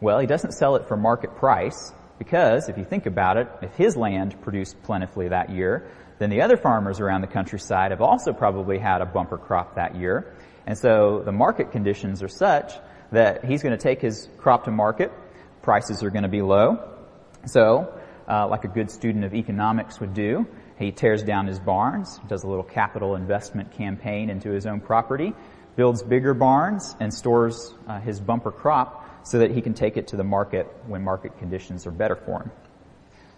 Well, 0.00 0.18
he 0.18 0.26
doesn't 0.26 0.52
sell 0.52 0.74
it 0.74 0.88
for 0.88 0.96
market 0.96 1.36
price 1.36 1.92
because 2.18 2.68
if 2.68 2.76
you 2.76 2.84
think 2.84 3.06
about 3.06 3.36
it, 3.36 3.48
if 3.62 3.72
his 3.74 3.96
land 3.96 4.40
produced 4.42 4.82
plentifully 4.82 5.28
that 5.28 5.50
year, 5.50 5.90
then 6.18 6.28
the 6.28 6.42
other 6.42 6.56
farmers 6.56 6.98
around 6.98 7.20
the 7.20 7.28
countryside 7.28 7.92
have 7.92 8.00
also 8.00 8.32
probably 8.32 8.78
had 8.78 9.00
a 9.00 9.06
bumper 9.06 9.38
crop 9.38 9.76
that 9.76 9.94
year. 9.94 10.34
And 10.66 10.76
so 10.76 11.22
the 11.24 11.32
market 11.32 11.70
conditions 11.70 12.20
are 12.22 12.28
such 12.28 12.72
that 13.12 13.44
he's 13.44 13.62
going 13.62 13.76
to 13.76 13.82
take 13.82 14.00
his 14.00 14.28
crop 14.38 14.64
to 14.64 14.72
market. 14.72 15.12
Prices 15.62 16.02
are 16.02 16.10
going 16.10 16.24
to 16.24 16.28
be 16.28 16.42
low. 16.42 16.90
So, 17.46 18.00
uh, 18.32 18.48
like 18.48 18.64
a 18.64 18.68
good 18.68 18.90
student 18.90 19.24
of 19.26 19.34
economics 19.34 20.00
would 20.00 20.14
do, 20.14 20.46
he 20.78 20.90
tears 20.90 21.22
down 21.22 21.46
his 21.46 21.60
barns, 21.60 22.18
does 22.28 22.44
a 22.44 22.48
little 22.48 22.64
capital 22.64 23.14
investment 23.14 23.72
campaign 23.72 24.30
into 24.30 24.50
his 24.50 24.64
own 24.64 24.80
property, 24.80 25.34
builds 25.76 26.02
bigger 26.02 26.32
barns, 26.32 26.96
and 26.98 27.12
stores 27.12 27.74
uh, 27.86 28.00
his 28.00 28.20
bumper 28.20 28.50
crop 28.50 29.26
so 29.26 29.40
that 29.40 29.50
he 29.50 29.60
can 29.60 29.74
take 29.74 29.98
it 29.98 30.08
to 30.08 30.16
the 30.16 30.24
market 30.24 30.66
when 30.86 31.04
market 31.04 31.38
conditions 31.38 31.86
are 31.86 31.90
better 31.90 32.16
for 32.16 32.40
him. 32.42 32.50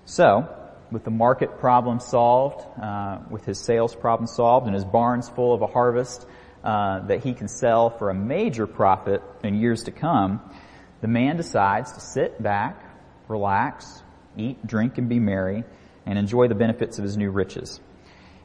So, 0.04 0.48
with 0.92 1.02
the 1.02 1.10
market 1.10 1.58
problem 1.58 1.98
solved, 1.98 2.64
uh, 2.80 3.18
with 3.30 3.44
his 3.44 3.58
sales 3.58 3.96
problem 3.96 4.28
solved, 4.28 4.66
and 4.66 4.76
his 4.76 4.84
barns 4.84 5.28
full 5.28 5.52
of 5.52 5.62
a 5.62 5.66
harvest, 5.66 6.24
uh, 6.62 7.00
that 7.06 7.24
he 7.24 7.34
can 7.34 7.48
sell 7.48 7.90
for 7.90 8.10
a 8.10 8.14
major 8.14 8.68
profit 8.68 9.22
in 9.42 9.56
years 9.56 9.82
to 9.84 9.90
come, 9.90 10.40
the 11.00 11.08
man 11.08 11.36
decides 11.36 11.92
to 11.94 12.00
sit 12.00 12.40
back, 12.40 12.80
relax, 13.28 14.03
eat, 14.36 14.66
drink, 14.66 14.98
and 14.98 15.08
be 15.08 15.18
merry, 15.18 15.64
and 16.06 16.18
enjoy 16.18 16.48
the 16.48 16.54
benefits 16.54 16.98
of 16.98 17.04
his 17.04 17.16
new 17.16 17.30
riches. 17.30 17.80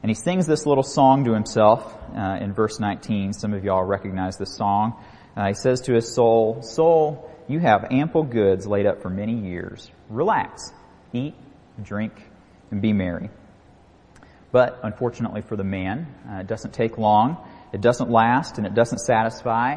And 0.02 0.10
he 0.10 0.14
sings 0.14 0.46
this 0.46 0.64
little 0.64 0.82
song 0.82 1.24
to 1.24 1.34
himself 1.34 1.94
uh, 2.16 2.38
in 2.40 2.54
verse 2.54 2.80
19. 2.80 3.34
Some 3.34 3.52
of 3.52 3.64
y'all 3.64 3.84
recognize 3.84 4.38
this 4.38 4.56
song. 4.56 5.02
Uh, 5.36 5.48
he 5.48 5.54
says 5.54 5.82
to 5.82 5.94
his 5.94 6.14
soul, 6.14 6.62
Soul, 6.62 7.30
you 7.48 7.58
have 7.58 7.88
ample 7.90 8.22
goods 8.22 8.66
laid 8.66 8.86
up 8.86 9.02
for 9.02 9.10
many 9.10 9.48
years. 9.48 9.90
Relax, 10.08 10.72
eat, 11.12 11.34
drink, 11.82 12.12
and 12.70 12.80
be 12.80 12.92
merry. 12.92 13.30
But 14.52 14.80
unfortunately 14.82 15.42
for 15.42 15.56
the 15.56 15.64
man, 15.64 16.06
uh, 16.28 16.40
it 16.40 16.46
doesn't 16.46 16.72
take 16.72 16.98
long, 16.98 17.36
it 17.72 17.80
doesn't 17.80 18.10
last, 18.10 18.58
and 18.58 18.66
it 18.66 18.74
doesn't 18.74 18.98
satisfy. 18.98 19.76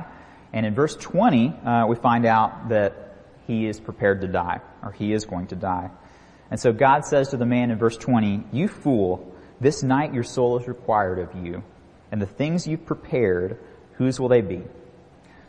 And 0.51 0.65
in 0.65 0.74
verse 0.74 0.96
20, 0.96 1.50
uh, 1.50 1.86
we 1.88 1.96
find 1.96 2.25
out 2.25 2.70
that 2.70 3.15
he 3.46 3.67
is 3.67 3.79
prepared 3.79 4.22
to 4.22 4.27
die, 4.27 4.62
or 4.82 4.91
he 4.91 5.13
is 5.13 5.25
going 5.25 5.48
to 5.48 5.55
die. 5.55 5.89
And 6.53 6.60
so 6.60 6.72
God 6.72 7.03
says 7.03 7.29
to 7.29 7.38
the 7.38 7.48
man 7.48 7.72
in 7.72 7.79
verse 7.79 7.98
20, 7.98 8.43
You 8.51 8.67
fool, 8.67 9.33
this 9.60 9.81
night 9.81 10.13
your 10.13 10.22
soul 10.22 10.60
is 10.60 10.67
required 10.67 11.17
of 11.17 11.43
you, 11.43 11.63
and 12.12 12.22
the 12.22 12.27
things 12.27 12.67
you've 12.67 12.86
prepared, 12.86 13.57
whose 13.93 14.19
will 14.19 14.27
they 14.27 14.41
be? 14.41 14.62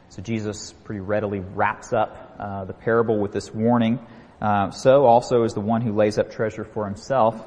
So 0.08 0.22
Jesus 0.22 0.72
pretty 0.72 1.02
readily 1.02 1.40
wraps 1.40 1.92
up 1.92 2.36
uh, 2.38 2.64
the 2.64 2.72
parable 2.72 3.18
with 3.18 3.32
this 3.32 3.52
warning. 3.52 3.98
Uh, 4.40 4.70
so 4.70 5.04
also 5.04 5.42
is 5.42 5.52
the 5.52 5.60
one 5.60 5.82
who 5.82 5.94
lays 5.94 6.16
up 6.16 6.32
treasure 6.32 6.64
for 6.64 6.86
himself 6.86 7.38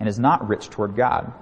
and 0.00 0.08
is 0.08 0.18
not 0.18 0.48
rich 0.48 0.68
toward 0.68 0.96
God. 0.96 1.32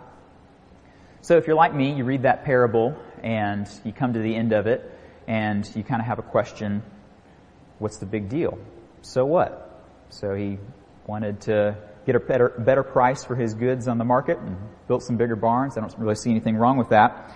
So 1.22 1.38
if 1.38 1.46
you're 1.46 1.56
like 1.56 1.74
me, 1.74 1.94
you 1.94 2.04
read 2.04 2.24
that 2.24 2.44
parable 2.44 2.94
and 3.22 3.66
you 3.82 3.94
come 3.94 4.12
to 4.12 4.18
the 4.18 4.36
end 4.36 4.52
of 4.52 4.66
it 4.66 4.90
and 5.26 5.66
you 5.74 5.82
kind 5.84 6.02
of 6.02 6.06
have 6.06 6.18
a 6.18 6.22
question, 6.22 6.82
what's 7.78 7.96
the 7.96 8.04
big 8.04 8.28
deal? 8.28 8.58
So 9.00 9.24
what? 9.24 9.70
So 10.10 10.34
he 10.34 10.58
wanted 11.06 11.40
to 11.42 11.76
get 12.06 12.16
a 12.16 12.20
better, 12.20 12.48
better 12.58 12.82
price 12.82 13.24
for 13.24 13.36
his 13.36 13.54
goods 13.54 13.88
on 13.88 13.98
the 13.98 14.04
market 14.04 14.38
and 14.38 14.56
built 14.88 15.02
some 15.02 15.16
bigger 15.16 15.36
barns. 15.36 15.76
I 15.76 15.80
don't 15.80 15.94
really 15.98 16.14
see 16.14 16.30
anything 16.30 16.56
wrong 16.56 16.76
with 16.76 16.90
that. 16.90 17.34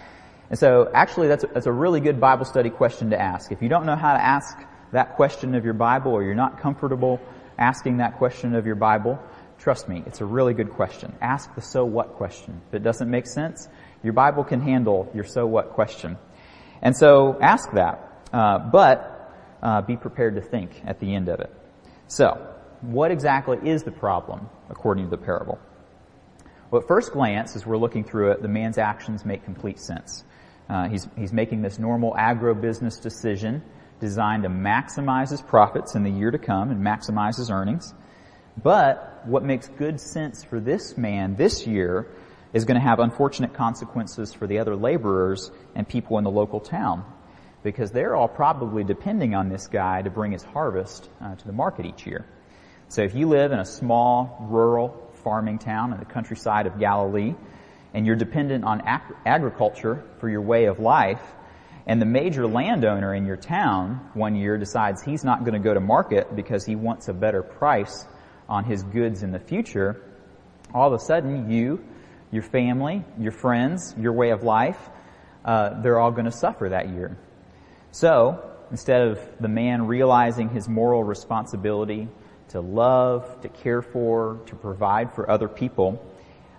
And 0.50 0.58
so 0.58 0.90
actually 0.94 1.28
that's 1.28 1.44
a, 1.44 1.49
that's 1.49 1.66
a 1.66 1.73
really 1.73 2.00
good 2.00 2.20
Bible 2.20 2.44
study 2.44 2.70
question 2.70 3.11
to 3.11 3.20
ask. 3.20 3.52
If 3.52 3.62
you 3.62 3.68
don't 3.68 3.87
know 3.87 3.96
how 3.96 4.12
to 4.12 4.23
ask 4.23 4.56
that 4.92 5.16
question 5.16 5.54
of 5.54 5.64
your 5.64 5.75
Bible 5.75 6.12
or 6.12 6.23
you're 6.23 6.35
not 6.35 6.61
comfortable 6.61 7.20
asking 7.58 7.99
that 7.99 8.18
question 8.18 8.54
of 8.54 8.66
your 8.66 8.75
Bible, 8.75 9.18
trust 9.58 9.88
me, 9.88 10.02
it's 10.06 10.20
a 10.20 10.25
really 10.25 10.54
good 10.54 10.70
question. 10.70 11.14
Ask 11.20 11.54
the 11.54 11.62
so 11.62 11.85
what 11.85 12.14
question. 12.14 12.61
If 12.68 12.75
it 12.75 12.82
doesn't 12.82 13.11
make 13.11 13.26
sense, 13.26 13.68
your 14.02 14.12
Bible 14.12 14.44
can 14.44 14.61
handle 14.61 15.11
your 15.14 15.25
so 15.25 15.46
what 15.46 15.70
question. 15.70 16.16
And 16.82 16.96
so 16.96 17.38
ask 17.40 17.73
that, 17.73 18.28
uh, 18.32 18.58
but 18.58 19.35
uh, 19.62 19.80
be 19.82 19.96
prepared 19.96 20.37
to 20.37 20.40
think 20.40 20.70
at 20.85 21.00
the 21.00 21.14
end 21.14 21.28
of 21.28 21.40
it. 21.40 21.52
So, 22.08 22.55
what 22.80 23.11
exactly 23.11 23.59
is 23.68 23.83
the 23.83 23.90
problem 23.90 24.49
according 24.71 25.04
to 25.04 25.11
the 25.11 25.23
parable? 25.23 25.59
Well, 26.71 26.83
at 26.83 26.88
first 26.88 27.12
glance, 27.12 27.54
as 27.54 27.64
we're 27.64 27.76
looking 27.76 28.04
through 28.04 28.33
it, 28.33 28.42
the 28.42 28.49
man's 28.49 28.78
actions 28.78 29.25
make 29.25 29.45
complete 29.45 29.78
sense. 29.78 30.25
Uh, 30.68 30.88
he's, 30.88 31.09
he's 31.16 31.33
making 31.33 31.62
this 31.62 31.78
normal 31.78 32.16
agro-business 32.16 32.99
decision 32.99 33.62
designed 34.00 34.42
to 34.42 34.49
maximize 34.49 35.30
his 35.30 35.40
profits 35.40 35.95
in 35.95 36.02
the 36.02 36.11
year 36.11 36.30
to 36.30 36.38
come 36.38 36.71
and 36.71 36.85
maximize 36.85 37.37
his 37.37 37.50
earnings. 37.50 37.95
But 38.62 39.23
what 39.26 39.45
makes 39.45 39.68
good 39.68 40.00
sense 40.00 40.42
for 40.42 40.61
this 40.61 40.97
man 40.97 41.37
this 41.37 41.66
year 41.66 42.09
is 42.52 42.64
going 42.64 42.80
to 42.80 42.87
have 42.87 42.99
unfortunate 42.99 43.54
consequences 43.54 44.33
for 44.33 44.47
the 44.47 44.59
other 44.59 44.75
laborers 44.75 45.50
and 45.75 45.87
people 45.87 46.18
in 46.18 46.25
the 46.25 46.30
local 46.30 46.61
town 46.61 47.04
because 47.62 47.90
they're 47.90 48.14
all 48.14 48.28
probably 48.28 48.85
depending 48.85 49.35
on 49.35 49.49
this 49.49 49.66
guy 49.66 50.00
to 50.00 50.11
bring 50.11 50.33
his 50.33 50.42
harvest 50.42 51.11
uh, 51.21 51.35
to 51.35 51.47
the 51.47 51.52
market 51.52 51.85
each 51.85 52.06
year. 52.06 52.25
So 52.88 53.02
if 53.02 53.14
you 53.14 53.28
live 53.28 53.52
in 53.52 53.59
a 53.59 53.64
small 53.64 54.47
rural 54.49 55.11
farming 55.25 55.59
town 55.59 55.93
in 55.93 55.99
the 55.99 56.05
countryside 56.05 56.66
of 56.66 56.78
Galilee, 56.78 57.35
and 57.93 58.07
you're 58.07 58.16
dependent 58.16 58.64
on 58.64 58.81
ag- 58.83 59.14
agriculture 59.25 60.05
for 60.21 60.28
your 60.28 60.43
way 60.43 60.66
of 60.66 60.78
life, 60.78 61.23
and 61.87 62.00
the 62.00 62.07
major 62.07 62.47
landowner 62.47 63.14
in 63.14 63.26
your 63.26 63.37
town 63.37 64.11
one 64.14 64.37
year 64.37 64.57
decides 64.57 65.02
he's 65.02 65.25
not 65.25 65.40
going 65.40 65.55
to 65.55 65.59
go 65.59 65.75
to 65.75 65.81
market 65.81 66.35
because 66.35 66.64
he 66.64 66.76
wants 66.76 67.09
a 67.09 67.12
better 67.12 67.43
price 67.43 68.07
on 68.49 68.64
his 68.64 68.83
goods 68.85 69.23
in 69.23 69.33
the 69.33 69.38
future, 69.38 70.00
all 70.73 70.93
of 70.93 71.00
a 71.00 71.05
sudden 71.05 71.50
you, 71.50 71.83
your 72.31 72.43
family, 72.43 73.05
your 73.19 73.33
friends, 73.33 73.95
your 73.99 74.12
way 74.12 74.31
of 74.31 74.43
life, 74.43 74.78
uh, 75.45 75.81
they're 75.81 75.99
all 75.99 76.11
going 76.11 76.25
to 76.25 76.33
suffer 76.33 76.69
that 76.69 76.88
year. 76.90 77.16
So, 77.90 78.52
instead 78.71 79.02
of 79.09 79.21
the 79.40 79.49
man 79.49 79.87
realizing 79.87 80.50
his 80.50 80.69
moral 80.69 81.02
responsibility 81.02 82.09
to 82.50 82.61
love, 82.61 83.41
to 83.43 83.49
care 83.49 83.83
for, 83.83 84.41
to 84.47 84.57
provide 84.57 85.12
for 85.15 85.31
other 85.31 85.49
people, 85.49 86.05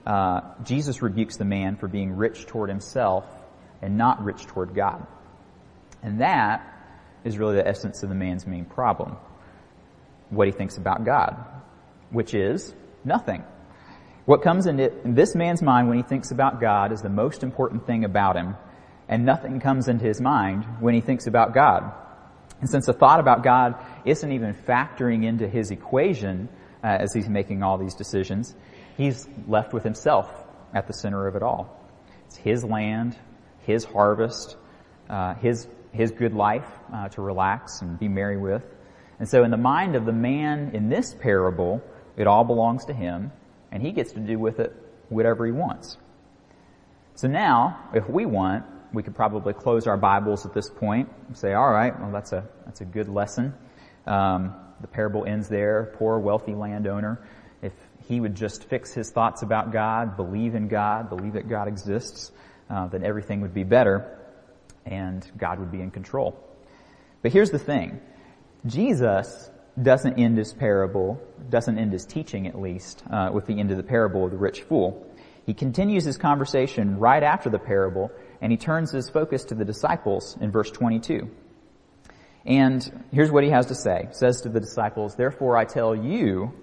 uh, 0.06 0.42
Jesus 0.64 1.02
rebukes 1.02 1.38
the 1.38 1.46
man 1.46 1.76
for 1.76 1.88
being 1.88 2.16
rich 2.16 2.46
toward 2.46 2.70
himself 2.70 3.26
and 3.82 3.98
not 3.98 4.24
rich 4.24 4.46
toward 4.46 4.74
God. 4.74 5.06
And 6.02 6.22
that 6.22 6.62
is 7.24 7.38
really 7.38 7.56
the 7.56 7.68
essence 7.68 8.04
of 8.04 8.10
the 8.10 8.16
man's 8.16 8.48
main 8.48 8.66
problem. 8.66 9.18
What 10.30 10.48
he 10.48 10.54
thinks 10.54 10.78
about 10.78 11.06
God, 11.06 11.36
which 12.10 12.34
is 12.34 12.74
nothing. 13.04 13.44
What 14.26 14.42
comes 14.42 14.66
into 14.66 14.92
in 15.04 15.16
this 15.16 15.36
man's 15.36 15.62
mind 15.62 15.88
when 15.88 15.98
he 15.98 16.04
thinks 16.04 16.32
about 16.32 16.60
God 16.60 16.92
is 16.92 17.02
the 17.02 17.10
most 17.10 17.44
important 17.44 17.86
thing 17.86 18.04
about 18.04 18.36
him, 18.36 18.56
and 19.08 19.26
nothing 19.26 19.60
comes 19.60 19.88
into 19.88 20.06
his 20.06 20.20
mind 20.20 20.66
when 20.82 20.94
he 20.94 21.02
thinks 21.02 21.28
about 21.28 21.54
God. 21.54 21.94
And 22.60 22.70
since 22.70 22.86
the 22.86 22.94
thought 22.94 23.20
about 23.20 23.44
God 23.44 23.76
isn't 24.06 24.32
even 24.32 24.54
factoring 24.54 25.26
into 25.26 25.48
his 25.48 25.72
equation 25.72 26.50
uh, 26.84 26.88
as 26.88 27.14
he's 27.14 27.30
making 27.30 27.64
all 27.64 27.78
these 27.78 27.96
decisions, 27.96 28.56
he's 28.98 29.28
left 29.48 29.74
with 29.74 29.84
himself 29.84 30.30
at 30.74 30.88
the 30.88 30.94
center 30.94 31.28
of 31.28 31.36
it 31.36 31.44
all. 31.44 31.80
It's 32.26 32.38
his 32.38 32.64
land, 32.64 33.16
his 33.60 33.86
harvest, 33.86 34.58
uh, 35.10 35.36
his 35.36 35.68
his 35.98 36.12
good 36.12 36.34
life 36.34 36.68
uh, 36.94 37.10
to 37.10 37.22
relax 37.22 37.82
and 37.82 38.00
be 38.00 38.08
merry 38.08 38.38
with. 38.38 38.64
And 39.20 39.28
so, 39.28 39.44
in 39.44 39.52
the 39.52 39.58
mind 39.58 39.96
of 39.96 40.06
the 40.06 40.14
man 40.14 40.72
in 40.74 40.90
this 40.90 41.14
parable, 41.14 41.82
it 42.16 42.28
all 42.28 42.44
belongs 42.44 42.86
to 42.86 42.94
him, 42.94 43.32
and 43.72 43.82
he 43.82 43.92
gets 43.92 44.14
to 44.14 44.20
do 44.20 44.38
with 44.38 44.60
it 44.60 44.74
whatever 45.10 45.46
he 45.46 45.52
wants. 45.52 45.98
So 47.16 47.28
now, 47.28 47.90
if 47.94 48.08
we 48.08 48.26
want, 48.26 48.66
we 48.94 49.04
could 49.04 49.16
probably 49.16 49.54
close 49.54 49.88
our 49.88 49.98
Bibles 49.98 50.46
at 50.46 50.54
this 50.54 50.70
point 50.70 51.10
and 51.28 51.38
say, 51.38 51.54
all 51.54 51.70
right, 51.70 51.98
well, 52.00 52.12
that's 52.12 52.32
a, 52.32 52.48
that's 52.66 52.82
a 52.82 52.86
good 52.86 53.10
lesson. 53.10 53.54
Um, 54.06 54.56
the 54.82 54.88
parable 54.88 55.26
ends 55.26 55.50
there. 55.50 55.94
Poor, 55.98 56.20
wealthy 56.20 56.54
landowner 56.54 57.20
If 57.62 57.74
he 58.08 58.20
would 58.20 58.36
just 58.36 58.64
fix 58.66 58.94
his 58.94 59.10
thoughts 59.12 59.42
about 59.42 59.72
God, 59.72 60.16
believe 60.16 60.56
in 60.56 60.68
God, 60.68 61.10
believe 61.10 61.34
that 61.34 61.50
God 61.50 61.68
exists, 61.68 62.32
uh, 62.70 62.88
then 62.88 63.04
everything 63.04 63.42
would 63.42 63.54
be 63.54 63.64
better 63.64 64.18
and 64.86 65.30
God 65.38 65.60
would 65.60 65.72
be 65.72 65.82
in 65.82 65.92
control. 65.92 66.42
But 67.22 67.34
here's 67.34 67.52
the 67.52 67.60
thing. 67.60 68.00
Jesus 68.66 69.50
doesn't 69.82 70.18
end 70.18 70.38
his 70.38 70.54
parable, 70.54 71.22
doesn't 71.50 71.78
end 71.78 71.92
his 71.92 72.06
teaching 72.06 72.48
at 72.48 72.60
least, 72.60 73.04
uh, 73.12 73.30
with 73.34 73.46
the 73.46 73.60
end 73.60 73.72
of 73.72 73.78
the 73.78 73.84
parable 73.84 74.26
of 74.26 74.32
the 74.32 74.38
rich 74.38 74.62
fool. 74.62 75.06
He 75.46 75.54
continues 75.54 76.04
his 76.04 76.18
conversation 76.18 77.00
right 77.00 77.24
after 77.24 77.50
the 77.50 77.60
parable 77.60 78.12
and 78.42 78.52
he 78.52 78.58
turns 78.58 78.92
his 78.92 79.10
focus 79.10 79.46
to 79.46 79.56
the 79.56 79.66
disciples 79.66 80.38
in 80.40 80.52
verse 80.52 80.72
22. 80.72 81.30
And 82.46 83.04
here's 83.12 83.32
what 83.32 83.44
he 83.44 83.50
has 83.50 83.66
to 83.68 83.76
say. 83.76 84.06
He 84.08 84.14
says 84.14 84.42
to 84.42 84.50
the 84.50 84.60
disciples, 84.60 85.16
therefore 85.16 85.58
I 85.58 85.66
tell 85.66 85.96
you, 85.96 86.54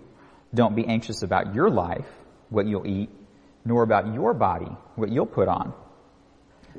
don't 0.55 0.75
be 0.75 0.87
anxious 0.87 1.23
about 1.23 1.55
your 1.55 1.69
life, 1.69 2.07
what 2.49 2.67
you'll 2.67 2.87
eat, 2.87 3.11
nor 3.65 3.83
about 3.83 4.15
your 4.15 4.35
body, 4.35 4.71
what 4.95 5.11
you'll 5.11 5.27
put 5.27 5.49
on. 5.49 5.75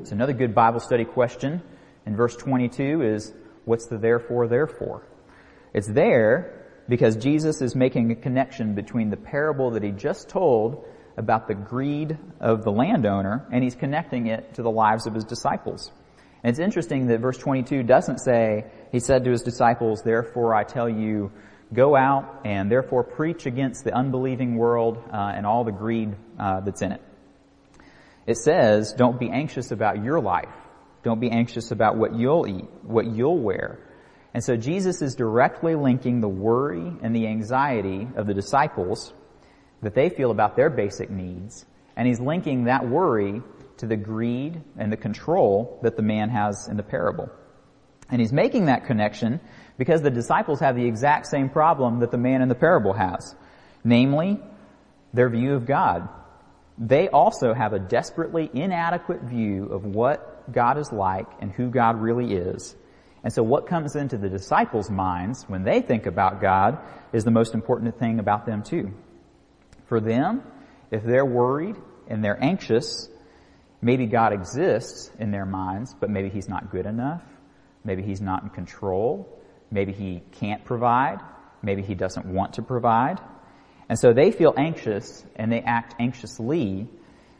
So 0.04 0.14
another 0.14 0.34
good 0.34 0.56
Bible 0.56 0.80
study 0.80 1.06
question 1.06 1.62
in 2.06 2.16
verse 2.16 2.36
22 2.36 3.02
is, 3.02 3.34
what's 3.66 3.88
the 3.88 3.98
therefore 3.98 4.48
therefore? 4.48 5.08
It's 5.74 5.88
there 5.88 6.66
because 6.88 7.16
Jesus 7.16 7.62
is 7.62 7.75
making 7.75 8.12
a 8.12 8.16
connection 8.16 8.75
between 8.75 9.10
the 9.10 9.18
parable 9.18 9.72
that 9.72 9.84
he 9.84 9.92
just 9.92 10.30
told 10.30 10.86
about 11.17 11.48
the 11.48 11.55
greed 11.55 12.17
of 12.39 12.63
the 12.63 12.72
landowner 12.72 13.48
and 13.51 13.63
he's 13.63 13.75
connecting 13.75 14.27
it 14.27 14.55
to 14.55 14.62
the 14.62 14.72
lives 14.72 15.07
of 15.07 15.13
his 15.13 15.24
disciples. 15.24 15.91
And 16.43 16.51
it's 16.51 16.60
interesting 16.60 17.07
that 17.07 17.19
verse 17.19 17.38
22 17.38 17.84
doesn't 17.84 18.19
say, 18.19 18.65
he 18.91 19.00
said 19.00 19.24
to 19.24 19.31
his 19.31 19.41
disciples, 19.41 20.03
therefore 20.03 20.53
I 20.53 20.63
tell 20.63 20.89
you, 20.89 21.31
Go 21.74 21.95
out 21.95 22.41
and 22.45 22.72
therefore 22.72 23.03
preach 23.03 23.45
against 23.45 23.84
the 23.84 23.93
unbelieving 23.93 24.55
world 24.55 24.98
uh, 25.12 25.34
and 25.36 25.45
all 25.45 25.63
the 25.63 25.72
greed 25.72 26.15
uh, 26.39 26.62
that's 26.62 26.81
in 26.81 26.91
it. 26.91 27.01
It 28.27 28.38
says, 28.38 28.93
don't 28.93 29.19
be 29.19 29.29
anxious 29.29 29.72
about 29.72 30.03
your 30.03 30.19
life. 30.19 30.53
Don't 31.03 31.19
be 31.19 31.31
anxious 31.31 31.72
about 31.72 31.98
what 31.98 32.15
you'll 32.15 32.48
eat, 32.48 32.65
what 32.84 33.05
you'll 33.05 33.38
wear. 33.38 33.79
And 34.34 34.43
so 34.43 34.55
Jesus 34.55 35.01
is 35.01 35.15
directly 35.15 35.75
linking 35.75 36.22
the 36.22 36.27
worry 36.27 36.91
and 37.01 37.15
the 37.15 37.27
anxiety 37.27 38.07
of 38.15 38.27
the 38.27 38.34
disciples 38.34 39.13
that 39.86 39.94
they 39.94 40.10
feel 40.10 40.32
about 40.32 40.56
their 40.56 40.70
basic 40.70 41.12
needs, 41.12 41.63
and 41.96 42.08
he's 42.08 42.20
linking 42.20 42.65
that 42.65 42.88
worry 42.88 43.42
to 43.77 43.86
the 43.86 43.96
greed 43.96 44.62
and 44.77 44.92
the 44.92 44.98
control 44.98 45.80
that 45.84 45.96
the 45.96 46.01
man 46.01 46.30
has 46.30 46.68
in 46.68 46.75
the 46.75 46.84
parable. 46.84 47.30
And 48.10 48.20
he's 48.20 48.34
making 48.34 48.65
that 48.65 48.86
connection 48.86 49.39
because 49.77 50.01
the 50.01 50.10
disciples 50.10 50.60
have 50.60 50.75
the 50.75 50.86
exact 50.86 51.27
same 51.27 51.50
problem 51.50 52.00
that 52.00 52.10
the 52.10 52.18
man 52.18 52.42
in 52.42 52.50
the 52.50 52.56
parable 52.56 52.94
has. 52.94 53.36
Namely, 53.84 54.39
their 55.13 55.30
view 55.30 55.54
of 55.54 55.68
God. 55.68 56.10
They 56.80 57.08
also 57.08 57.54
have 57.54 57.74
a 57.74 57.80
desperately 57.80 58.50
inadequate 58.54 59.22
view 59.22 59.65
of 59.65 59.86
what 59.86 60.51
God 60.51 60.80
is 60.80 60.92
like 60.92 61.27
and 61.42 61.51
who 61.51 61.70
God 61.70 62.01
really 62.01 62.34
is. 62.34 62.75
And 63.24 63.32
so 63.32 63.44
what 63.44 63.68
comes 63.68 63.96
into 63.96 64.18
the 64.18 64.30
disciples' 64.30 64.89
minds 64.89 65.46
when 65.48 65.63
they 65.63 65.82
think 65.82 66.08
about 66.08 66.42
God 66.42 66.80
is 67.13 67.24
the 67.24 67.32
most 67.32 67.54
important 67.54 68.00
thing 68.00 68.20
about 68.20 68.46
them 68.48 68.63
too. 68.63 68.94
For 69.88 70.00
them, 70.00 70.44
if 70.92 71.04
they're 71.04 71.25
worried 71.25 71.75
and 72.08 72.24
they're 72.24 72.42
anxious, 72.42 73.10
maybe 73.82 74.08
God 74.08 74.34
exists 74.34 75.12
in 75.20 75.32
their 75.32 75.46
minds, 75.46 75.96
but 76.00 76.10
maybe 76.10 76.30
He's 76.30 76.50
not 76.50 76.72
good 76.72 76.86
enough. 76.86 77.24
Maybe 77.84 78.01
He's 78.04 78.22
not 78.22 78.44
in 78.44 78.50
control. 78.50 79.27
Maybe 79.72 79.92
He 79.92 80.22
can't 80.34 80.63
provide. 80.65 81.20
Maybe 81.62 81.82
He 81.82 81.96
doesn't 81.96 82.25
want 82.25 82.54
to 82.54 82.62
provide. 82.62 83.20
And 83.88 84.00
so 84.00 84.13
they 84.13 84.32
feel 84.32 84.54
anxious 84.58 85.24
and 85.36 85.51
they 85.51 85.62
act 85.62 85.96
anxiously 86.00 86.88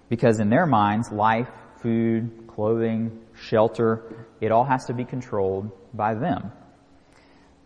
because 0.10 0.40
in 0.40 0.50
their 0.50 0.68
minds, 0.68 1.12
life, 1.12 1.50
food, 1.82 2.48
clothing, 2.48 3.22
shelter, 3.34 4.28
it 4.40 4.52
all 4.52 4.64
has 4.64 4.86
to 4.86 4.94
be 4.94 5.06
controlled 5.06 5.72
by 5.94 6.14
them. 6.14 6.52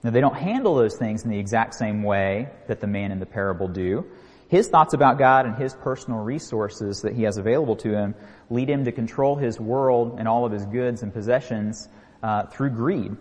Now 0.03 0.12
they 0.12 0.21
don't 0.21 0.36
handle 0.36 0.75
those 0.75 0.95
things 0.95 1.24
in 1.24 1.29
the 1.29 1.39
exact 1.39 1.75
same 1.75 2.03
way 2.03 2.50
that 2.67 2.79
the 2.79 2.88
man 2.88 3.12
in 3.12 3.19
the 3.19 3.25
parable 3.25 3.67
do. 3.67 4.05
His 4.49 4.67
thoughts 4.67 4.95
about 4.95 5.19
God 5.19 5.45
and 5.45 5.55
his 5.55 5.75
personal 5.75 6.19
resources 6.19 7.03
that 7.03 7.13
he 7.13 7.23
has 7.23 7.37
available 7.37 7.75
to 7.77 7.91
him 7.91 8.15
lead 8.49 8.67
him 8.67 8.85
to 8.85 8.91
control 8.91 9.35
his 9.35 9.59
world 9.59 10.17
and 10.17 10.27
all 10.27 10.43
of 10.43 10.51
his 10.51 10.65
goods 10.65 11.03
and 11.03 11.13
possessions 11.13 11.87
uh, 12.23 12.47
through 12.47 12.71
greed. 12.71 13.15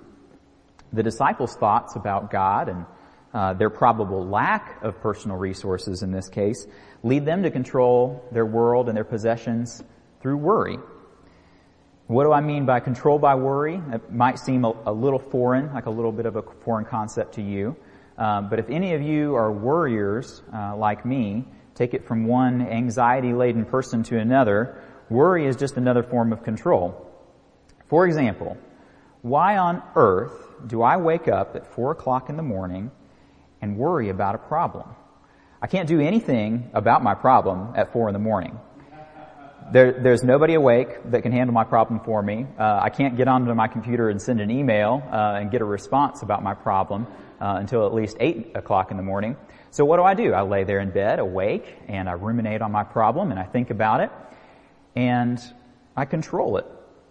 The 0.95 1.03
disciples' 1.03 1.55
thoughts 1.55 1.97
about 1.97 2.31
God 2.31 2.71
and 2.71 2.87
uh, 3.35 3.53
their 3.53 3.69
probable 3.69 4.27
lack 4.27 4.83
of 4.83 5.01
personal 5.03 5.37
resources 5.37 6.03
in 6.03 6.13
this 6.13 6.31
case 6.31 6.67
lead 7.03 7.27
them 7.27 7.43
to 7.43 7.51
control 7.51 8.27
their 8.33 8.47
world 8.47 8.89
and 8.89 8.97
their 8.97 9.05
possessions 9.05 9.85
through 10.23 10.39
worry. 10.39 10.79
What 12.07 12.25
do 12.25 12.33
I 12.33 12.41
mean 12.41 12.65
by 12.65 12.81
control 12.81 13.19
by 13.19 13.35
worry? 13.35 13.83
It 13.93 14.11
might 14.11 14.39
seem 14.39 14.65
a, 14.65 14.75
a 14.87 14.93
little 14.93 15.19
foreign, 15.19 15.75
like 15.75 15.85
a 15.85 15.91
little 15.91 16.11
bit 16.11 16.25
of 16.25 16.37
a 16.37 16.43
foreign 16.65 16.87
concept 16.87 17.35
to 17.35 17.43
you. 17.43 17.77
Um, 18.19 18.51
but 18.51 18.59
if 18.59 18.69
any 18.69 18.95
of 18.95 19.03
you 19.03 19.37
are 19.37 19.51
worriers 19.51 20.43
uh, 20.53 20.77
like 20.77 21.07
me, 21.07 21.45
take 21.77 21.95
it 21.95 22.07
from 22.07 22.27
one 22.27 22.61
anxiety-laden 22.61 23.65
person 23.67 24.03
to 24.05 24.19
another. 24.19 24.83
Worry 25.09 25.47
is 25.47 25.55
just 25.57 25.77
another 25.77 26.03
form 26.03 26.33
of 26.33 26.43
control. 26.43 27.07
For 27.87 28.07
example, 28.07 28.59
why 29.23 29.57
on 29.57 29.83
earth 29.95 30.33
do 30.67 30.83
I 30.83 30.97
wake 30.97 31.29
up 31.29 31.55
at 31.55 31.73
four 31.75 31.93
o'clock 31.93 32.29
in 32.29 32.37
the 32.37 32.43
morning 32.43 32.91
and 33.63 33.77
worry 33.77 34.09
about 34.09 34.35
a 34.35 34.39
problem? 34.39 34.89
I 35.63 35.69
can't 35.69 35.89
do 35.89 36.01
anything 36.01 36.71
about 36.75 37.03
my 37.03 37.15
problem 37.15 37.75
at 37.77 37.93
four 37.93 38.09
in 38.09 38.13
the 38.13 38.19
morning. 38.19 38.59
There, 39.71 39.93
there's 39.93 40.23
nobody 40.23 40.55
awake 40.55 41.11
that 41.11 41.23
can 41.23 41.33
handle 41.33 41.53
my 41.53 41.65
problem 41.65 42.01
for 42.01 42.23
me. 42.23 42.47
Uh, 42.59 42.81
I 42.83 42.89
can't 42.89 43.17
get 43.17 43.29
onto 43.29 43.53
my 43.53 43.69
computer 43.69 44.09
and 44.09 44.21
send 44.21 44.41
an 44.41 44.51
email 44.51 45.03
uh, 45.13 45.39
and 45.41 45.51
get 45.51 45.61
a 45.61 45.65
response 45.67 46.23
about 46.23 46.43
my 46.43 46.55
problem 46.55 47.07
uh, 47.41 47.57
until 47.59 47.85
at 47.85 47.93
least 47.93 48.17
eight 48.19 48.57
o'clock 48.57 48.91
in 48.91 48.97
the 48.97 49.03
morning. 49.03 49.37
So 49.71 49.85
what 49.85 49.99
do 49.99 50.05
I 50.05 50.15
do? 50.15 50.33
I 50.33 50.43
lay 50.43 50.65
there 50.65 50.81
in 50.81 50.91
bed, 50.91 51.19
awake, 51.19 51.77
and 51.87 52.09
I 52.09 52.13
ruminate 52.13 52.63
on 52.63 52.73
my 52.73 52.83
problem 52.85 53.31
and 53.31 53.39
I 53.39 53.45
think 53.45 53.69
about 53.69 54.01
it, 54.01 54.11
and 54.97 55.39
I 55.95 56.07
control 56.07 56.57
it 56.57 56.67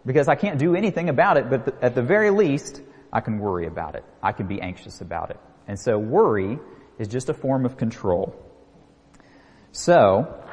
because 0.06 0.28
I 0.28 0.36
can't 0.36 0.58
do 0.58 0.76
anything 0.76 1.10
about 1.10 1.38
it. 1.38 1.52
But 1.52 1.66
th- 1.66 1.78
at 1.82 1.94
the 1.94 2.02
very 2.02 2.32
least, 2.32 2.82
I 3.14 3.22
can 3.22 3.38
worry 3.38 3.68
about 3.68 3.96
it. 3.96 4.04
I 4.24 4.32
can 4.32 4.48
be 4.48 4.60
anxious 4.62 5.02
about 5.02 5.30
it. 5.30 5.40
And 5.68 5.80
so 5.80 6.00
worry 6.00 6.58
is 6.98 7.08
just 7.08 7.30
a 7.30 7.34
form 7.36 7.66
of 7.66 7.78
control. 7.78 8.36
So, 9.72 10.44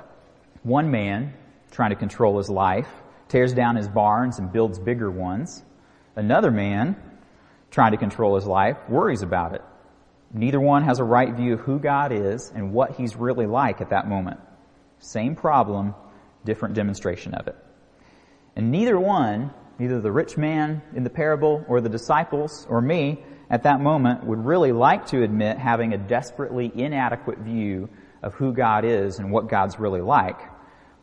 one 0.63 0.91
man 0.91 1.33
trying 1.75 1.91
to 1.91 1.97
control 1.97 2.39
his 2.39 2.49
life, 2.49 2.89
tears 3.29 3.53
down 3.53 3.75
his 3.75 3.89
barns 3.89 4.39
and 4.39 4.53
builds 4.53 4.79
bigger 4.79 5.11
ones. 5.11 5.65
Another 6.15 6.53
man, 6.53 6.97
trying 7.73 7.91
to 7.91 7.99
control 7.99 8.37
his 8.37 8.47
life, 8.47 8.77
worries 8.89 9.23
about 9.23 9.55
it. 9.55 9.63
Neither 10.33 10.61
one 10.61 10.85
has 10.85 11.01
a 11.01 11.05
right 11.05 11.35
view 11.35 11.55
of 11.55 11.61
who 11.61 11.81
God 11.81 12.13
is 12.13 12.53
and 12.55 12.73
what 12.73 12.93
he's 12.93 13.17
really 13.17 13.47
like 13.47 13.81
at 13.81 13.91
that 13.91 14.09
moment. 14.09 14.39
Same 15.01 15.35
problem, 15.35 15.97
different 16.45 16.77
demonstration 16.77 17.35
of 17.35 17.49
it. 17.49 17.57
And 18.55 18.71
neither 18.71 18.99
one, 18.99 19.53
neither 19.81 20.01
the 20.01 20.13
rich 20.13 20.37
man 20.37 20.81
in 20.95 21.03
the 21.03 21.11
parable 21.11 21.65
or 21.67 21.81
the 21.81 21.89
disciples 21.89 22.67
or 22.71 22.81
me 22.81 23.25
at 23.51 23.65
that 23.65 23.81
moment 23.81 24.25
would 24.25 24.45
really 24.45 24.71
like 24.71 25.07
to 25.07 25.25
admit 25.25 25.59
having 25.59 25.93
a 25.93 25.99
desperately 25.99 26.71
inadequate 26.73 27.39
view 27.39 27.89
of 28.23 28.33
who 28.35 28.53
God 28.53 28.85
is 28.85 29.19
and 29.19 29.33
what 29.33 29.49
God's 29.49 29.81
really 29.81 30.01
like. 30.01 30.54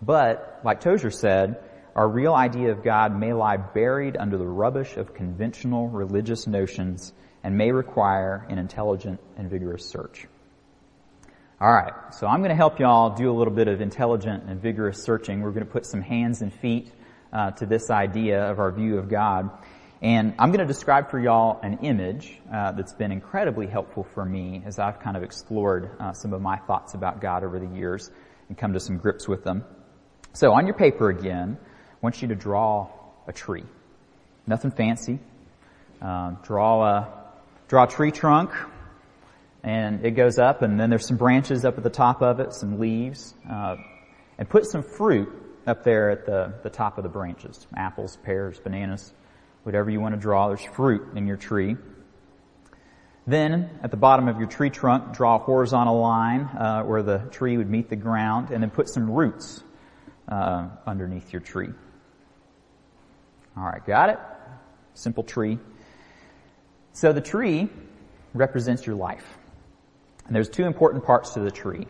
But, 0.02 0.62
like 0.64 0.82
Tozer 0.82 1.12
said, 1.12 1.60
our 1.96 2.08
real 2.08 2.34
idea 2.34 2.72
of 2.72 2.84
God 2.84 3.18
may 3.18 3.34
lie 3.34 3.58
buried 3.58 4.18
under 4.18 4.38
the 4.38 4.48
rubbish 4.48 4.98
of 4.98 5.14
conventional 5.14 5.90
religious 5.90 6.48
notions 6.48 7.14
and 7.44 7.58
may 7.58 7.72
require 7.72 8.46
an 8.50 8.58
intelligent 8.58 9.20
and 9.38 9.50
vigorous 9.50 9.86
search. 9.86 10.28
Alright, 11.62 12.16
so 12.16 12.26
I'm 12.26 12.40
going 12.40 12.50
to 12.50 12.56
help 12.56 12.80
y'all 12.80 13.16
do 13.16 13.30
a 13.30 13.36
little 13.38 13.54
bit 13.54 13.68
of 13.68 13.82
intelligent 13.82 14.46
and 14.48 14.60
vigorous 14.60 15.04
searching. 15.04 15.42
We're 15.42 15.52
going 15.52 15.66
to 15.66 15.72
put 15.72 15.86
some 15.86 16.02
hands 16.02 16.42
and 16.42 16.52
feet 16.52 16.92
uh, 17.32 17.52
to 17.52 17.66
this 17.66 17.92
idea 17.92 18.50
of 18.50 18.60
our 18.60 18.72
view 18.72 18.98
of 18.98 19.10
God. 19.10 19.52
And 20.02 20.34
I'm 20.40 20.50
going 20.50 20.66
to 20.66 20.66
describe 20.66 21.12
for 21.12 21.20
y'all 21.20 21.60
an 21.62 21.80
image 21.84 22.40
uh, 22.52 22.72
that's 22.72 22.94
been 22.94 23.12
incredibly 23.12 23.68
helpful 23.68 24.04
for 24.16 24.26
me 24.26 24.64
as 24.66 24.80
I've 24.80 25.00
kind 25.00 25.16
of 25.16 25.22
explored 25.22 25.92
uh, 26.00 26.14
some 26.14 26.34
of 26.34 26.42
my 26.42 26.58
thoughts 26.58 26.96
about 26.96 27.22
God 27.22 27.44
over 27.44 27.60
the 27.60 27.68
years 27.68 28.10
and 28.50 28.58
come 28.58 28.74
to 28.74 28.80
some 28.80 28.98
grips 28.98 29.28
with 29.28 29.44
them. 29.44 29.64
So 30.34 30.54
on 30.54 30.66
your 30.66 30.76
paper 30.76 31.10
again, 31.10 31.58
I 31.62 31.98
want 32.02 32.22
you 32.22 32.30
to 32.30 32.36
draw 32.36 32.88
a 33.28 33.34
tree. 33.34 33.66
Nothing 34.48 34.72
fancy. 34.72 35.20
Uh, 36.02 36.32
draw 36.44 36.84
a 36.84 37.14
draw 37.68 37.84
a 37.84 37.88
tree 37.88 38.12
trunk, 38.12 38.52
and 39.62 40.06
it 40.06 40.12
goes 40.12 40.40
up, 40.40 40.62
and 40.62 40.80
then 40.80 40.90
there's 40.90 41.06
some 41.06 41.18
branches 41.18 41.66
up 41.66 41.78
at 41.78 41.84
the 41.84 41.90
top 41.90 42.22
of 42.22 42.40
it, 42.40 42.54
some 42.54 42.80
leaves, 42.80 43.36
uh, 43.50 43.76
and 44.38 44.50
put 44.50 44.66
some 44.66 44.84
fruit 44.84 45.30
up 45.68 45.84
there 45.84 46.10
at 46.10 46.26
the 46.26 46.54
the 46.64 46.70
top 46.70 46.98
of 46.98 47.04
the 47.04 47.10
branches: 47.10 47.68
apples, 47.76 48.18
pears, 48.24 48.58
bananas, 48.58 49.14
whatever 49.64 49.90
you 49.90 50.00
want 50.00 50.16
to 50.16 50.22
draw. 50.22 50.48
There's 50.48 50.64
fruit 50.64 51.16
in 51.16 51.28
your 51.28 51.38
tree. 51.38 51.76
Then, 53.28 53.70
at 53.84 53.92
the 53.92 53.98
bottom 53.98 54.30
of 54.30 54.40
your 54.40 54.48
tree 54.48 54.72
trunk, 54.72 55.14
draw 55.14 55.36
a 55.36 55.40
horizontal 55.40 56.00
line 56.00 56.42
uh, 56.42 56.84
where 56.84 57.04
the 57.04 57.20
tree 57.32 57.58
would 57.58 57.70
meet 57.70 57.90
the 57.90 57.98
ground, 57.98 58.50
and 58.50 58.64
then 58.64 58.72
put 58.72 58.88
some 58.88 59.12
roots 59.12 59.62
uh, 60.32 60.70
underneath 60.88 61.32
your 61.32 61.42
tree. 61.42 61.70
All 63.56 63.64
right, 63.64 63.86
got 63.86 64.10
it? 64.10 64.20
Simple 64.94 65.24
tree. 65.24 65.60
So 66.94 67.14
the 67.14 67.22
tree 67.22 67.70
represents 68.34 68.88
your 68.88 68.96
life. 68.96 69.26
And 70.26 70.36
there's 70.36 70.50
two 70.50 70.64
important 70.64 71.04
parts 71.04 71.34
to 71.34 71.42
the 71.42 71.52
tree. 71.52 71.86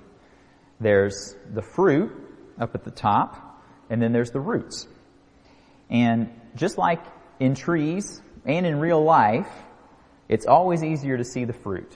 There's 0.80 1.36
the 1.54 1.62
fruit 1.62 2.12
up 2.60 2.74
at 2.74 2.84
the 2.84 2.92
top, 2.92 3.64
and 3.90 4.02
then 4.02 4.12
there's 4.12 4.32
the 4.32 4.40
roots. 4.40 4.88
And 5.90 6.32
just 6.56 6.78
like 6.78 7.04
in 7.40 7.54
trees 7.54 8.22
and 8.46 8.66
in 8.66 8.80
real 8.80 9.04
life, 9.04 9.50
it's 10.28 10.48
always 10.48 10.84
easier 10.84 11.18
to 11.18 11.24
see 11.24 11.46
the 11.46 11.54
fruit. 11.54 11.96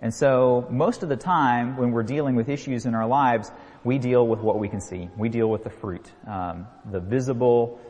And 0.00 0.12
so 0.12 0.66
most 0.70 1.02
of 1.02 1.08
the 1.08 1.16
time 1.16 1.76
when 1.76 1.92
we're 1.92 2.02
dealing 2.02 2.34
with 2.34 2.48
issues 2.48 2.86
in 2.86 2.94
our 2.94 3.06
lives, 3.06 3.50
we 3.86 3.98
deal 3.98 4.26
with 4.26 4.40
what 4.40 4.58
we 4.58 4.68
can 4.68 4.80
see. 4.80 5.08
We 5.16 5.28
deal 5.28 5.48
with 5.48 5.62
the 5.62 5.70
fruit, 5.70 6.12
um, 6.26 6.66
the 6.90 6.98
visible, 6.98 7.80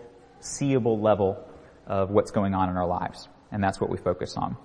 seeable 0.41 1.01
level 1.01 1.43
of 1.87 2.11
what's 2.11 2.31
going 2.31 2.55
on 2.55 2.69
in 2.69 2.77
our 2.77 2.87
lives. 2.87 3.29
And 3.51 3.65
that's 3.65 3.81
what 3.81 3.89
we 3.89 3.97
focus 3.97 4.37
on. 4.37 4.59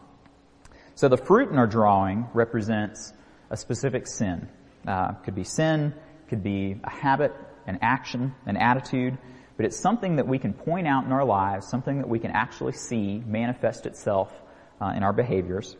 So 0.95 1.07
the 1.07 1.17
fruit 1.17 1.49
in 1.49 1.57
our 1.57 1.67
drawing 1.67 2.27
represents 2.33 3.13
a 3.49 3.55
specific 3.55 4.07
sin. 4.07 4.49
Uh, 4.85 5.13
could 5.23 5.33
be 5.33 5.45
sin, 5.45 5.93
could 6.27 6.43
be 6.43 6.75
a 6.83 6.89
habit, 6.89 7.33
an 7.65 7.79
action, 7.81 8.35
an 8.45 8.57
attitude, 8.57 9.17
but 9.55 9.65
it's 9.65 9.79
something 9.79 10.17
that 10.17 10.27
we 10.27 10.37
can 10.37 10.53
point 10.53 10.85
out 10.85 11.05
in 11.05 11.13
our 11.13 11.23
lives, 11.23 11.65
something 11.65 11.99
that 11.99 12.09
we 12.09 12.19
can 12.19 12.31
actually 12.31 12.73
see 12.73 13.23
manifest 13.25 13.85
itself 13.85 14.33
uh, 14.81 14.91
in 14.97 15.03
our 15.03 15.13
behaviors. 15.13 15.77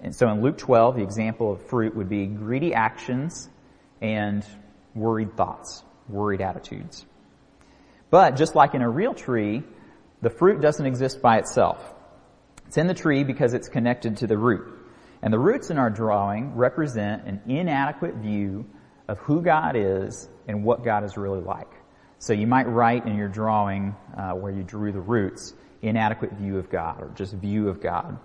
And 0.00 0.12
so 0.12 0.28
in 0.30 0.42
Luke 0.42 0.58
12, 0.58 0.96
the 0.96 1.02
example 1.02 1.52
of 1.52 1.64
fruit 1.66 1.94
would 1.94 2.08
be 2.08 2.26
greedy 2.26 2.74
actions 2.74 3.48
and 4.00 4.44
worried 4.94 5.36
thoughts, 5.36 5.82
worried 6.08 6.40
attitudes. 6.40 7.06
But 8.10 8.36
just 8.36 8.54
like 8.54 8.74
in 8.74 8.82
a 8.82 8.88
real 8.88 9.14
tree, 9.14 9.62
the 10.20 10.30
fruit 10.30 10.60
doesn't 10.60 10.84
exist 10.84 11.22
by 11.22 11.38
itself. 11.38 11.82
It's 12.66 12.76
in 12.76 12.86
the 12.86 12.94
tree 12.94 13.24
because 13.24 13.54
it's 13.54 13.68
connected 13.68 14.18
to 14.18 14.26
the 14.26 14.36
root. 14.36 14.72
And 15.22 15.32
the 15.32 15.38
roots 15.38 15.70
in 15.70 15.78
our 15.78 15.90
drawing 15.90 16.54
represent 16.54 17.26
an 17.26 17.42
inadequate 17.46 18.16
view 18.16 18.66
of 19.08 19.18
who 19.18 19.42
God 19.42 19.76
is 19.76 20.28
and 20.48 20.64
what 20.64 20.84
God 20.84 21.04
is 21.04 21.16
really 21.16 21.40
like. 21.40 21.68
So 22.18 22.32
you 22.32 22.46
might 22.46 22.68
write 22.68 23.06
in 23.06 23.16
your 23.16 23.28
drawing 23.28 23.96
uh, 24.16 24.32
where 24.32 24.52
you 24.52 24.62
drew 24.62 24.92
the 24.92 25.00
roots, 25.00 25.54
inadequate 25.80 26.32
view 26.32 26.58
of 26.58 26.70
God 26.70 27.02
or 27.02 27.10
just 27.14 27.34
view 27.34 27.68
of 27.68 27.80
God. 27.80 28.18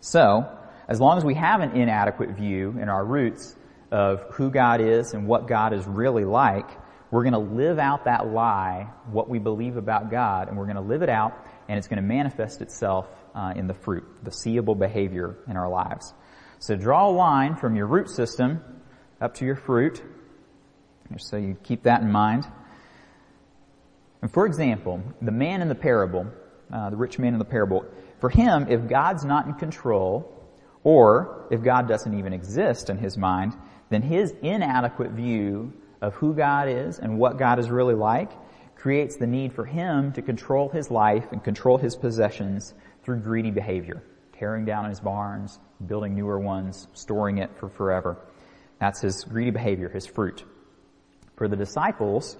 So, 0.00 0.48
as 0.88 0.98
long 0.98 1.18
as 1.18 1.24
we 1.24 1.34
have 1.34 1.60
an 1.60 1.76
inadequate 1.76 2.30
view 2.30 2.76
in 2.80 2.88
our 2.88 3.04
roots 3.04 3.54
of 3.90 4.22
who 4.32 4.50
God 4.50 4.80
is 4.80 5.14
and 5.14 5.26
what 5.26 5.48
God 5.48 5.72
is 5.72 5.86
really 5.86 6.24
like, 6.24 6.68
we're 7.10 7.24
going 7.24 7.32
to 7.32 7.54
live 7.54 7.78
out 7.78 8.04
that 8.04 8.28
lie, 8.28 8.88
what 9.10 9.28
we 9.28 9.38
believe 9.38 9.76
about 9.76 10.10
God, 10.10 10.48
and 10.48 10.56
we're 10.56 10.66
going 10.66 10.76
to 10.76 10.82
live 10.82 11.02
it 11.02 11.08
out 11.08 11.46
and 11.68 11.78
it's 11.78 11.88
going 11.88 12.02
to 12.02 12.06
manifest 12.06 12.62
itself 12.62 13.06
uh, 13.34 13.52
in 13.54 13.66
the 13.66 13.74
fruit, 13.74 14.04
the 14.24 14.32
seeable 14.32 14.74
behavior 14.74 15.36
in 15.48 15.56
our 15.56 15.68
lives. 15.68 16.12
So 16.58 16.76
draw 16.76 17.08
a 17.08 17.12
line 17.12 17.56
from 17.56 17.76
your 17.76 17.86
root 17.86 18.10
system 18.10 18.62
up 19.20 19.34
to 19.34 19.44
your 19.44 19.56
fruit, 19.56 20.02
so 21.16 21.36
you 21.36 21.56
keep 21.62 21.84
that 21.84 22.02
in 22.02 22.10
mind. 22.10 22.46
And 24.22 24.32
for 24.32 24.46
example, 24.46 25.02
the 25.22 25.32
man 25.32 25.62
in 25.62 25.68
the 25.68 25.74
parable, 25.74 26.26
uh, 26.72 26.90
the 26.90 26.96
rich 26.96 27.18
man 27.18 27.32
in 27.32 27.38
the 27.38 27.44
parable, 27.44 27.84
for 28.20 28.28
him, 28.28 28.66
if 28.68 28.86
God's 28.88 29.24
not 29.24 29.46
in 29.46 29.54
control, 29.54 30.30
or 30.84 31.46
if 31.50 31.62
God 31.62 31.88
doesn't 31.88 32.18
even 32.18 32.32
exist 32.32 32.90
in 32.90 32.98
his 32.98 33.16
mind, 33.16 33.54
then 33.90 34.02
his 34.02 34.34
inadequate 34.42 35.10
view 35.10 35.72
of 36.00 36.14
who 36.14 36.34
God 36.34 36.68
is 36.68 36.98
and 36.98 37.18
what 37.18 37.38
God 37.38 37.58
is 37.58 37.70
really 37.70 37.94
like 37.94 38.30
creates 38.76 39.16
the 39.16 39.26
need 39.26 39.52
for 39.52 39.66
him 39.66 40.12
to 40.12 40.22
control 40.22 40.70
his 40.70 40.90
life 40.90 41.32
and 41.32 41.44
control 41.44 41.76
his 41.76 41.96
possessions 41.96 42.72
through 43.02 43.20
greedy 43.20 43.50
behavior, 43.50 44.02
tearing 44.32 44.64
down 44.64 44.88
his 44.88 45.00
barns, 45.00 45.58
building 45.86 46.14
newer 46.14 46.38
ones, 46.38 46.88
storing 46.94 47.38
it 47.38 47.50
for 47.58 47.68
forever. 47.68 48.16
That's 48.78 49.02
his 49.02 49.24
greedy 49.24 49.50
behavior, 49.50 49.90
his 49.90 50.06
fruit. 50.06 50.44
For 51.36 51.48
the 51.48 51.56
disciples, 51.56 52.36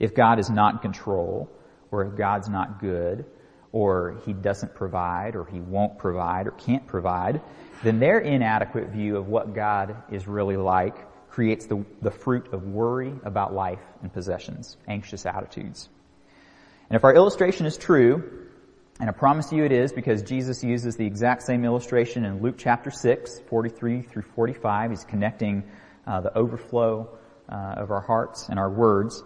if 0.00 0.14
God 0.14 0.40
is 0.40 0.50
not 0.50 0.74
in 0.74 0.78
control, 0.80 1.48
or 1.90 2.04
if 2.04 2.16
God's 2.16 2.48
not 2.48 2.80
good, 2.80 3.24
or 3.72 4.20
he 4.24 4.32
doesn't 4.32 4.74
provide, 4.74 5.36
or 5.36 5.44
he 5.44 5.60
won't 5.60 5.98
provide, 5.98 6.46
or 6.46 6.52
can't 6.52 6.86
provide, 6.86 7.40
then 7.82 7.98
their 7.98 8.18
inadequate 8.18 8.88
view 8.88 9.16
of 9.16 9.28
what 9.28 9.54
God 9.54 9.96
is 10.10 10.26
really 10.26 10.56
like 10.56 10.96
creates 11.30 11.66
the, 11.66 11.84
the 12.00 12.10
fruit 12.10 12.52
of 12.52 12.64
worry 12.64 13.12
about 13.22 13.52
life 13.52 13.82
and 14.02 14.12
possessions, 14.12 14.76
anxious 14.88 15.26
attitudes. 15.26 15.88
And 16.88 16.96
if 16.96 17.04
our 17.04 17.14
illustration 17.14 17.66
is 17.66 17.76
true, 17.76 18.46
and 18.98 19.10
I 19.10 19.12
promise 19.12 19.52
you 19.52 19.64
it 19.64 19.72
is 19.72 19.92
because 19.92 20.22
Jesus 20.22 20.64
uses 20.64 20.96
the 20.96 21.04
exact 21.04 21.42
same 21.42 21.64
illustration 21.64 22.24
in 22.24 22.40
Luke 22.40 22.54
chapter 22.56 22.90
6, 22.90 23.40
43 23.40 24.02
through 24.02 24.22
45. 24.22 24.90
He's 24.90 25.04
connecting 25.04 25.64
uh, 26.06 26.22
the 26.22 26.36
overflow 26.36 27.10
uh, 27.48 27.54
of 27.76 27.90
our 27.90 28.00
hearts 28.00 28.48
and 28.48 28.58
our 28.58 28.70
words. 28.70 29.22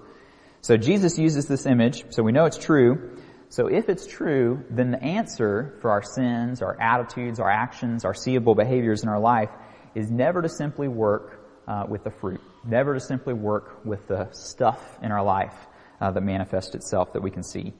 So 0.63 0.77
Jesus 0.77 1.19
uses 1.19 1.47
this 1.47 1.67
image, 1.67 2.05
so 2.11 2.23
we 2.23 2.33
know 2.33 2.47
it's 2.47 2.59
true. 2.59 3.17
So 3.51 3.67
if 3.67 3.89
it's 3.89 4.07
true, 4.07 4.65
then 4.71 4.93
the 4.93 5.03
answer 5.03 5.77
for 5.81 5.91
our 5.91 6.05
sins, 6.05 6.63
our 6.63 6.81
attitudes, 6.81 7.41
our 7.41 7.51
actions, 7.51 8.05
our 8.05 8.15
seeable 8.15 8.55
behaviors 8.55 9.03
in 9.03 9.09
our 9.09 9.19
life 9.19 9.51
is 9.97 10.09
never 10.09 10.41
to 10.41 10.49
simply 10.49 10.87
work 10.87 11.41
uh, 11.67 11.85
with 11.89 12.05
the 12.05 12.13
fruit, 12.13 12.41
never 12.65 12.95
to 12.95 13.01
simply 13.01 13.35
work 13.35 13.85
with 13.85 14.07
the 14.07 14.29
stuff 14.31 14.99
in 15.03 15.11
our 15.11 15.25
life 15.25 15.55
uh, 16.01 16.13
that 16.13 16.21
manifests 16.21 16.77
itself 16.77 17.13
that 17.13 17.23
we 17.23 17.31
can 17.33 17.43
see. 17.43 17.73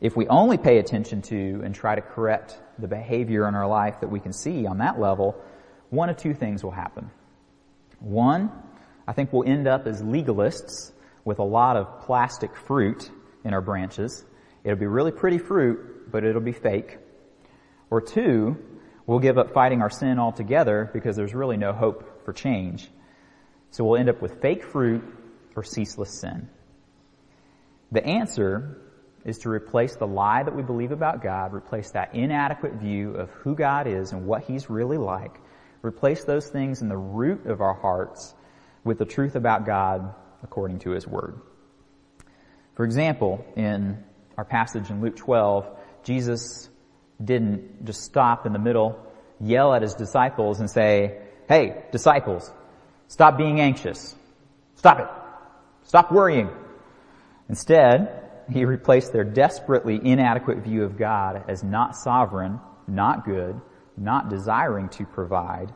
If 0.00 0.16
we 0.16 0.28
only 0.28 0.56
pay 0.56 0.78
attention 0.78 1.20
to 1.22 1.60
and 1.62 1.74
try 1.74 1.94
to 1.94 2.00
correct 2.00 2.58
the 2.78 2.88
behavior 2.88 3.46
in 3.48 3.54
our 3.54 3.66
life 3.66 4.00
that 4.00 4.08
we 4.08 4.18
can 4.18 4.32
see 4.32 4.66
on 4.66 4.78
that 4.78 4.98
level, 4.98 5.36
one 5.90 6.08
of 6.08 6.16
two 6.16 6.32
things 6.32 6.64
will 6.64 6.70
happen. 6.70 7.10
One, 8.00 8.50
I 9.06 9.12
think 9.12 9.30
we'll 9.30 9.46
end 9.46 9.68
up 9.68 9.86
as 9.86 10.00
legalists 10.00 10.92
with 11.26 11.38
a 11.38 11.44
lot 11.44 11.76
of 11.76 12.00
plastic 12.00 12.56
fruit 12.56 13.10
in 13.44 13.52
our 13.52 13.60
branches. 13.60 14.24
It'll 14.66 14.76
be 14.76 14.86
really 14.86 15.12
pretty 15.12 15.38
fruit, 15.38 16.10
but 16.10 16.24
it'll 16.24 16.40
be 16.42 16.50
fake. 16.50 16.98
Or 17.88 18.00
two, 18.00 18.56
we'll 19.06 19.20
give 19.20 19.38
up 19.38 19.54
fighting 19.54 19.80
our 19.80 19.90
sin 19.90 20.18
altogether 20.18 20.90
because 20.92 21.14
there's 21.14 21.34
really 21.34 21.56
no 21.56 21.72
hope 21.72 22.24
for 22.24 22.32
change. 22.32 22.90
So 23.70 23.84
we'll 23.84 24.00
end 24.00 24.08
up 24.08 24.20
with 24.20 24.42
fake 24.42 24.64
fruit 24.64 25.04
or 25.54 25.62
ceaseless 25.62 26.18
sin. 26.20 26.48
The 27.92 28.04
answer 28.04 28.82
is 29.24 29.38
to 29.38 29.50
replace 29.50 29.94
the 29.94 30.06
lie 30.08 30.42
that 30.42 30.56
we 30.56 30.64
believe 30.64 30.90
about 30.90 31.22
God, 31.22 31.54
replace 31.54 31.92
that 31.92 32.16
inadequate 32.16 32.74
view 32.74 33.12
of 33.12 33.30
who 33.30 33.54
God 33.54 33.86
is 33.86 34.10
and 34.10 34.26
what 34.26 34.42
He's 34.42 34.68
really 34.68 34.98
like, 34.98 35.38
replace 35.82 36.24
those 36.24 36.48
things 36.48 36.82
in 36.82 36.88
the 36.88 36.96
root 36.96 37.46
of 37.46 37.60
our 37.60 37.74
hearts 37.74 38.34
with 38.82 38.98
the 38.98 39.04
truth 39.04 39.36
about 39.36 39.64
God 39.64 40.12
according 40.42 40.80
to 40.80 40.90
His 40.90 41.06
Word. 41.06 41.40
For 42.74 42.84
example, 42.84 43.46
in 43.54 44.02
our 44.36 44.44
passage 44.44 44.90
in 44.90 45.00
Luke 45.00 45.16
12, 45.16 45.66
Jesus 46.04 46.68
didn't 47.22 47.84
just 47.84 48.02
stop 48.02 48.46
in 48.46 48.52
the 48.52 48.58
middle, 48.58 48.98
yell 49.40 49.74
at 49.74 49.82
His 49.82 49.94
disciples 49.94 50.60
and 50.60 50.70
say, 50.70 51.18
hey, 51.48 51.84
disciples, 51.92 52.50
stop 53.08 53.38
being 53.38 53.60
anxious. 53.60 54.14
Stop 54.76 55.00
it. 55.00 55.08
Stop 55.84 56.12
worrying. 56.12 56.50
Instead, 57.48 58.22
he 58.50 58.64
replaced 58.64 59.12
their 59.12 59.24
desperately 59.24 60.00
inadequate 60.02 60.58
view 60.58 60.84
of 60.84 60.96
God 60.96 61.44
as 61.48 61.62
not 61.62 61.96
sovereign, 61.96 62.60
not 62.86 63.24
good, 63.24 63.60
not 63.96 64.28
desiring 64.28 64.88
to 64.90 65.04
provide 65.04 65.72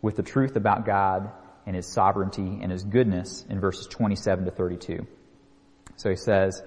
with 0.00 0.16
the 0.16 0.22
truth 0.22 0.56
about 0.56 0.84
God 0.84 1.30
and 1.66 1.76
his 1.76 1.86
sovereignty 1.86 2.58
and 2.60 2.72
his 2.72 2.82
goodness 2.82 3.44
in 3.48 3.60
verses 3.60 3.86
27 3.86 4.46
to 4.46 4.50
32. 4.50 5.06
So 5.96 6.10
he 6.10 6.16
says, 6.16 6.62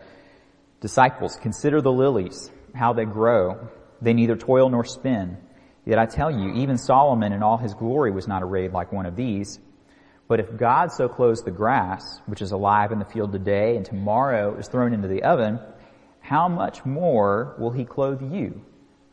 disciples, 0.85 1.35
consider 1.41 1.81
the 1.81 1.91
lilies, 1.91 2.51
how 2.75 2.93
they 2.93 3.05
grow. 3.05 3.69
They 4.03 4.13
neither 4.13 4.35
toil 4.35 4.69
nor 4.69 4.85
spin. 4.85 5.37
Yet 5.83 5.97
I 5.97 6.05
tell 6.05 6.29
you, 6.29 6.61
even 6.61 6.77
Solomon 6.77 7.33
in 7.33 7.41
all 7.41 7.57
his 7.57 7.73
glory 7.73 8.11
was 8.11 8.27
not 8.27 8.43
arrayed 8.43 8.71
like 8.71 8.91
one 8.91 9.07
of 9.07 9.15
these. 9.15 9.59
But 10.27 10.39
if 10.39 10.55
God 10.55 10.91
so 10.91 11.09
clothes 11.09 11.41
the 11.41 11.49
grass, 11.49 12.19
which 12.27 12.39
is 12.39 12.51
alive 12.51 12.91
in 12.91 12.99
the 12.99 13.05
field 13.05 13.31
today 13.31 13.77
and 13.77 13.83
tomorrow 13.83 14.59
is 14.59 14.67
thrown 14.67 14.93
into 14.93 15.07
the 15.07 15.23
oven, 15.23 15.59
how 16.19 16.47
much 16.49 16.85
more 16.85 17.55
will 17.57 17.71
he 17.71 17.83
clothe 17.83 18.21
you, 18.31 18.63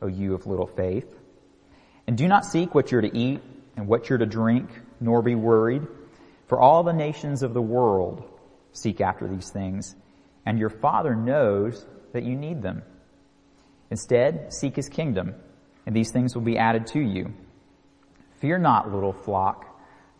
O 0.02 0.08
you 0.08 0.34
of 0.34 0.46
little 0.46 0.66
faith? 0.66 1.10
And 2.06 2.18
do 2.18 2.28
not 2.28 2.44
seek 2.44 2.74
what 2.74 2.92
you're 2.92 3.00
to 3.00 3.16
eat 3.16 3.40
and 3.78 3.86
what 3.86 4.10
you're 4.10 4.18
to 4.18 4.26
drink, 4.26 4.68
nor 5.00 5.22
be 5.22 5.36
worried, 5.36 5.86
for 6.48 6.60
all 6.60 6.82
the 6.82 6.92
nations 6.92 7.42
of 7.42 7.54
the 7.54 7.62
world 7.62 8.28
seek 8.72 9.00
after 9.00 9.26
these 9.26 9.48
things, 9.48 9.96
and 10.44 10.58
your 10.58 10.70
Father 10.70 11.14
knows 11.14 11.86
that 12.12 12.24
you 12.24 12.36
need 12.36 12.62
them. 12.62 12.82
Instead, 13.90 14.52
seek 14.52 14.76
his 14.76 14.88
kingdom, 14.88 15.34
and 15.86 15.94
these 15.94 16.10
things 16.12 16.34
will 16.34 16.42
be 16.42 16.58
added 16.58 16.86
to 16.88 17.00
you. 17.00 17.32
Fear 18.40 18.58
not, 18.58 18.92
little 18.92 19.12
flock, 19.12 19.66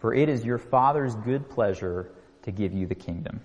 for 0.01 0.15
it 0.15 0.29
is 0.29 0.45
your 0.45 0.59
Father's 0.59 1.15
good 1.15 1.49
pleasure 1.49 2.11
to 2.43 2.53
give 2.53 2.73
you 2.73 2.87
the 2.87 2.95
kingdom. 2.95 3.41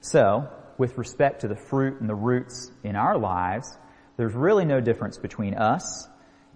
So, 0.00 0.48
with 0.78 0.98
respect 0.98 1.42
to 1.42 1.48
the 1.48 1.56
fruit 1.56 2.00
and 2.00 2.08
the 2.08 2.14
roots 2.14 2.70
in 2.82 2.96
our 2.96 3.16
lives, 3.16 3.76
there's 4.16 4.34
really 4.34 4.64
no 4.64 4.80
difference 4.80 5.16
between 5.16 5.54
us 5.54 6.08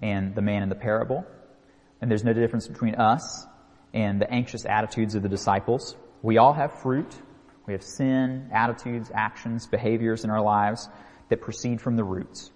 and 0.03 0.35
the 0.35 0.43
man 0.43 0.63
in 0.63 0.69
the 0.69 0.75
parable. 0.75 1.25
And 2.01 2.11
there's 2.11 2.25
no 2.25 2.33
difference 2.33 2.69
between 2.69 2.97
us 2.97 3.47
and 3.95 4.21
the 4.21 4.31
anxious 4.31 4.67
attitudes 4.67 5.15
of 5.15 5.23
the 5.23 5.29
disciples. 5.29 5.97
We 6.23 6.39
all 6.39 6.53
have 6.53 6.81
fruit. 6.81 7.15
We 7.67 7.73
have 7.73 7.83
sin, 7.83 8.49
attitudes, 8.53 9.11
actions, 9.13 9.67
behaviors 9.67 10.25
in 10.25 10.31
our 10.31 10.41
lives 10.41 10.89
that 11.29 11.41
proceed 11.41 11.81
from 11.81 11.97
the 11.97 12.05
roots. 12.05 12.51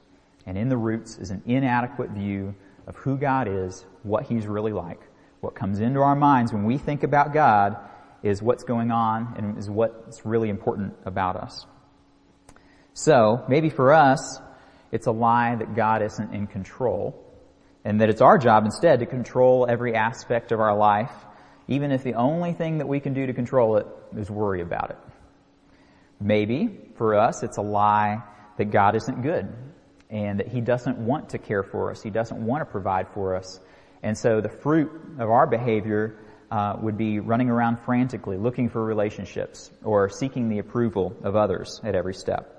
And 0.47 0.57
in 0.57 0.69
the 0.69 0.77
roots 0.77 1.19
is 1.19 1.31
an 1.31 1.43
inadequate 1.47 2.11
view 2.11 2.55
of 2.87 2.97
who 2.97 3.17
God 3.17 3.49
is, 3.49 3.85
what 4.03 4.25
He's 4.25 4.47
really 4.47 4.73
like. 4.73 5.01
What 5.41 5.55
comes 5.55 5.81
into 5.81 6.01
our 6.01 6.17
minds 6.17 6.53
when 6.53 6.65
we 6.65 6.79
think 6.79 7.03
about 7.03 7.33
God 7.33 7.77
is 8.23 8.43
what's 8.43 8.65
going 8.65 8.91
on 8.91 9.35
and 9.37 9.59
is 9.59 9.69
what's 9.69 10.25
really 10.25 10.49
important 10.49 10.95
about 11.05 11.37
us. 11.37 11.67
So, 12.93 13.45
maybe 13.49 13.71
for 13.71 13.93
us, 13.93 14.41
it's 14.93 15.07
a 15.07 15.13
lie 15.13 15.55
that 15.55 15.75
God 15.75 16.03
isn't 16.03 16.35
in 16.35 16.47
control 16.47 17.25
and 17.85 18.01
that 18.01 18.11
it's 18.11 18.21
our 18.21 18.37
job 18.37 18.65
instead 18.65 19.01
to 19.01 19.07
control 19.07 19.67
every 19.69 19.95
aspect 19.95 20.53
of 20.53 20.61
our 20.61 20.77
life, 20.77 21.13
even 21.71 21.91
if 21.91 22.03
the 22.03 22.15
only 22.15 22.53
thing 22.53 22.79
that 22.79 22.87
we 22.87 23.01
can 23.01 23.15
do 23.15 23.27
to 23.27 23.33
control 23.33 23.79
it 23.79 23.87
is 24.15 24.31
worry 24.31 24.61
about 24.61 24.91
it. 24.91 24.99
Maybe 26.21 26.69
for 26.97 27.15
us, 27.15 27.43
it's 27.43 27.57
a 27.57 27.63
lie 27.63 28.23
that 28.59 28.67
God 28.67 28.95
isn't 28.95 29.23
good 29.23 29.49
and 30.11 30.41
that 30.41 30.49
He 30.49 30.61
doesn't 30.61 30.99
want 30.99 31.31
to 31.31 31.39
care 31.39 31.63
for 31.63 31.91
us. 31.91 32.03
He 32.03 32.11
doesn't 32.11 32.45
want 32.45 32.61
to 32.61 32.67
provide 32.67 33.09
for 33.15 33.35
us 33.35 33.59
and 34.03 34.17
so 34.17 34.41
the 34.41 34.49
fruit 34.49 34.91
of 35.19 35.31
our 35.31 35.47
behavior 35.47 36.19
uh, 36.51 36.77
would 36.81 36.97
be 36.97 37.21
running 37.21 37.51
around 37.51 37.79
frantically 37.81 38.37
looking 38.37 38.69
for 38.69 38.83
relationships 38.85 39.71
or 39.85 40.09
seeking 40.09 40.49
the 40.49 40.59
approval 40.59 41.15
of 41.23 41.37
others 41.37 41.81
at 41.85 41.95
every 41.95 42.15
step. 42.15 42.57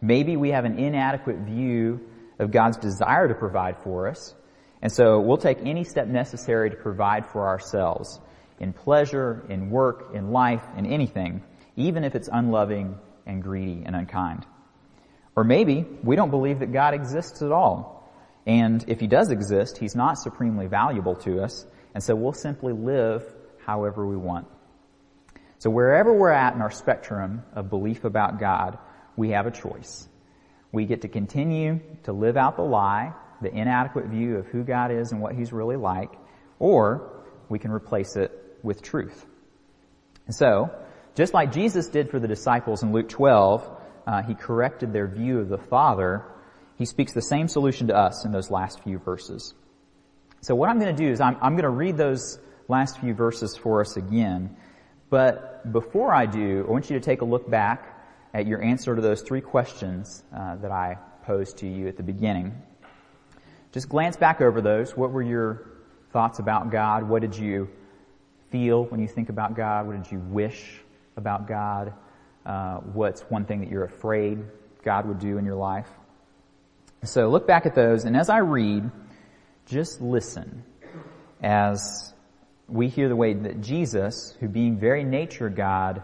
Maybe 0.00 0.36
we 0.36 0.50
have 0.50 0.64
an 0.64 0.78
inadequate 0.78 1.38
view 1.38 2.00
of 2.38 2.50
God's 2.50 2.76
desire 2.76 3.28
to 3.28 3.34
provide 3.34 3.78
for 3.78 4.08
us, 4.08 4.34
and 4.82 4.92
so 4.92 5.20
we'll 5.20 5.38
take 5.38 5.58
any 5.64 5.84
step 5.84 6.08
necessary 6.08 6.70
to 6.70 6.76
provide 6.76 7.26
for 7.30 7.46
ourselves 7.46 8.20
in 8.58 8.72
pleasure, 8.72 9.46
in 9.48 9.70
work, 9.70 10.10
in 10.14 10.30
life, 10.32 10.62
in 10.76 10.86
anything, 10.86 11.42
even 11.76 12.04
if 12.04 12.14
it's 12.14 12.28
unloving 12.30 12.98
and 13.26 13.42
greedy 13.42 13.82
and 13.86 13.96
unkind. 13.96 14.44
Or 15.34 15.44
maybe 15.44 15.86
we 16.02 16.16
don't 16.16 16.30
believe 16.30 16.58
that 16.58 16.72
God 16.72 16.92
exists 16.92 17.40
at 17.40 17.52
all 17.52 18.02
and 18.46 18.84
if 18.88 18.98
he 18.98 19.06
does 19.06 19.30
exist, 19.30 19.78
he's 19.78 19.94
not 19.94 20.18
supremely 20.18 20.66
valuable 20.66 21.14
to 21.16 21.42
us, 21.42 21.64
and 21.94 22.02
so 22.02 22.14
we'll 22.14 22.32
simply 22.32 22.72
live 22.72 23.24
however 23.64 24.06
we 24.06 24.16
want. 24.16 24.48
So 25.58 25.70
wherever 25.70 26.12
we're 26.12 26.30
at 26.30 26.54
in 26.54 26.60
our 26.60 26.72
spectrum 26.72 27.44
of 27.54 27.70
belief 27.70 28.04
about 28.04 28.40
God, 28.40 28.78
we 29.16 29.30
have 29.30 29.46
a 29.46 29.52
choice. 29.52 30.08
We 30.72 30.86
get 30.86 31.02
to 31.02 31.08
continue 31.08 31.80
to 32.04 32.12
live 32.12 32.36
out 32.36 32.56
the 32.56 32.62
lie, 32.62 33.12
the 33.42 33.52
inadequate 33.52 34.06
view 34.06 34.36
of 34.36 34.46
who 34.46 34.62
God 34.64 34.90
is 34.90 35.12
and 35.12 35.20
what 35.20 35.34
He's 35.34 35.52
really 35.52 35.76
like, 35.76 36.10
or 36.58 37.22
we 37.48 37.58
can 37.58 37.70
replace 37.70 38.16
it 38.16 38.30
with 38.62 38.82
truth. 38.82 39.26
And 40.26 40.34
so, 40.34 40.70
just 41.14 41.34
like 41.34 41.52
Jesus 41.52 41.88
did 41.88 42.10
for 42.10 42.18
the 42.18 42.28
disciples 42.28 42.82
in 42.82 42.92
Luke 42.92 43.08
12, 43.08 43.70
uh, 44.06 44.22
He 44.22 44.34
corrected 44.34 44.92
their 44.92 45.06
view 45.06 45.40
of 45.40 45.48
the 45.48 45.58
Father, 45.58 46.24
He 46.78 46.86
speaks 46.86 47.12
the 47.12 47.22
same 47.22 47.48
solution 47.48 47.88
to 47.88 47.96
us 47.96 48.24
in 48.24 48.32
those 48.32 48.50
last 48.50 48.82
few 48.82 48.98
verses. 48.98 49.54
So 50.40 50.54
what 50.54 50.70
I'm 50.70 50.80
going 50.80 50.94
to 50.94 51.04
do 51.04 51.10
is 51.10 51.20
I'm, 51.20 51.36
I'm 51.40 51.52
going 51.52 51.62
to 51.62 51.70
read 51.70 51.96
those 51.96 52.38
last 52.68 52.98
few 52.98 53.14
verses 53.14 53.56
for 53.56 53.80
us 53.80 53.96
again. 53.96 54.56
But 55.08 55.70
before 55.72 56.12
I 56.12 56.26
do, 56.26 56.64
I 56.66 56.70
want 56.70 56.90
you 56.90 56.98
to 56.98 57.04
take 57.04 57.20
a 57.20 57.24
look 57.24 57.48
back 57.48 57.92
at 58.34 58.46
your 58.46 58.62
answer 58.62 58.96
to 58.96 59.02
those 59.02 59.22
three 59.22 59.40
questions 59.40 60.24
uh, 60.34 60.56
that 60.56 60.70
I 60.70 60.96
posed 61.24 61.58
to 61.58 61.68
you 61.68 61.86
at 61.86 61.96
the 61.96 62.02
beginning. 62.02 62.60
Just 63.72 63.88
glance 63.88 64.16
back 64.16 64.40
over 64.42 64.60
those. 64.60 64.96
What 64.96 65.12
were 65.12 65.22
your 65.22 65.66
thoughts 66.12 66.38
about 66.38 66.70
God? 66.70 67.08
What 67.08 67.22
did 67.22 67.36
you 67.36 67.70
feel 68.50 68.84
when 68.84 69.00
you 69.00 69.08
think 69.08 69.30
about 69.30 69.56
God? 69.56 69.86
What 69.86 70.02
did 70.02 70.12
you 70.12 70.18
wish 70.18 70.80
about 71.16 71.48
God? 71.48 71.94
Uh, 72.44 72.76
what's 72.78 73.22
one 73.22 73.46
thing 73.46 73.60
that 73.60 73.70
you're 73.70 73.84
afraid 73.84 74.44
God 74.84 75.06
would 75.06 75.18
do 75.18 75.38
in 75.38 75.46
your 75.46 75.54
life? 75.54 75.88
So 77.04 77.30
look 77.30 77.46
back 77.46 77.64
at 77.64 77.74
those, 77.74 78.04
and 78.04 78.16
as 78.16 78.28
I 78.28 78.38
read, 78.38 78.90
just 79.66 80.00
listen 80.00 80.64
as 81.42 82.12
we 82.68 82.88
hear 82.88 83.08
the 83.08 83.16
way 83.16 83.32
that 83.32 83.60
Jesus, 83.60 84.36
who 84.38 84.48
being 84.48 84.78
very 84.78 85.02
nature 85.02 85.48
God, 85.48 86.02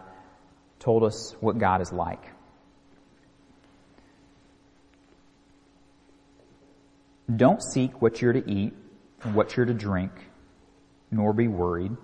told 0.79 1.03
us 1.03 1.35
what 1.39 1.57
God 1.57 1.81
is 1.81 1.93
like. 1.93 2.23
Don't 7.33 7.61
seek 7.61 8.01
what 8.01 8.21
you're 8.21 8.33
to 8.33 8.49
eat 8.49 8.73
and 9.23 9.35
what 9.35 9.55
you're 9.55 9.65
to 9.65 9.73
drink, 9.73 10.11
nor 11.11 11.33
be 11.33 11.47
worried. 11.47 11.95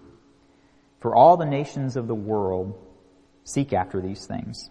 For 0.99 1.15
all 1.15 1.37
the 1.37 1.45
nations 1.45 1.95
of 1.95 2.07
the 2.07 2.15
world 2.15 2.77
seek 3.43 3.73
after 3.73 4.01
these 4.01 4.25
things, 4.25 4.69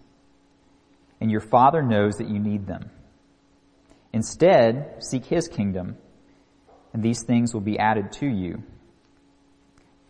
and 1.20 1.30
your 1.30 1.40
Father 1.40 1.82
knows 1.82 2.16
that 2.16 2.28
you 2.28 2.38
need 2.38 2.66
them. 2.66 2.90
Instead, 4.12 5.02
seek 5.02 5.24
His 5.26 5.48
kingdom 5.48 5.96
and 6.94 7.02
these 7.02 7.24
things 7.24 7.52
will 7.52 7.60
be 7.60 7.78
added 7.78 8.12
to 8.12 8.26
you. 8.26 8.62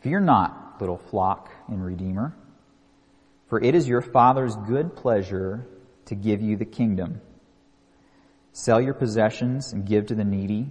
Fear 0.03 0.21
not, 0.21 0.77
little 0.79 0.99
flock 0.99 1.51
and 1.67 1.85
redeemer, 1.85 2.37
for 3.49 3.61
it 3.61 3.75
is 3.75 3.89
your 3.89 4.03
Father's 4.03 4.55
good 4.55 4.95
pleasure 4.95 5.67
to 6.05 6.15
give 6.15 6.43
you 6.43 6.57
the 6.57 6.67
kingdom. 6.67 7.23
Sell 8.57 8.81
your 8.81 8.95
possessions 8.95 9.73
and 9.73 9.85
give 9.85 10.07
to 10.07 10.15
the 10.15 10.25
needy. 10.25 10.71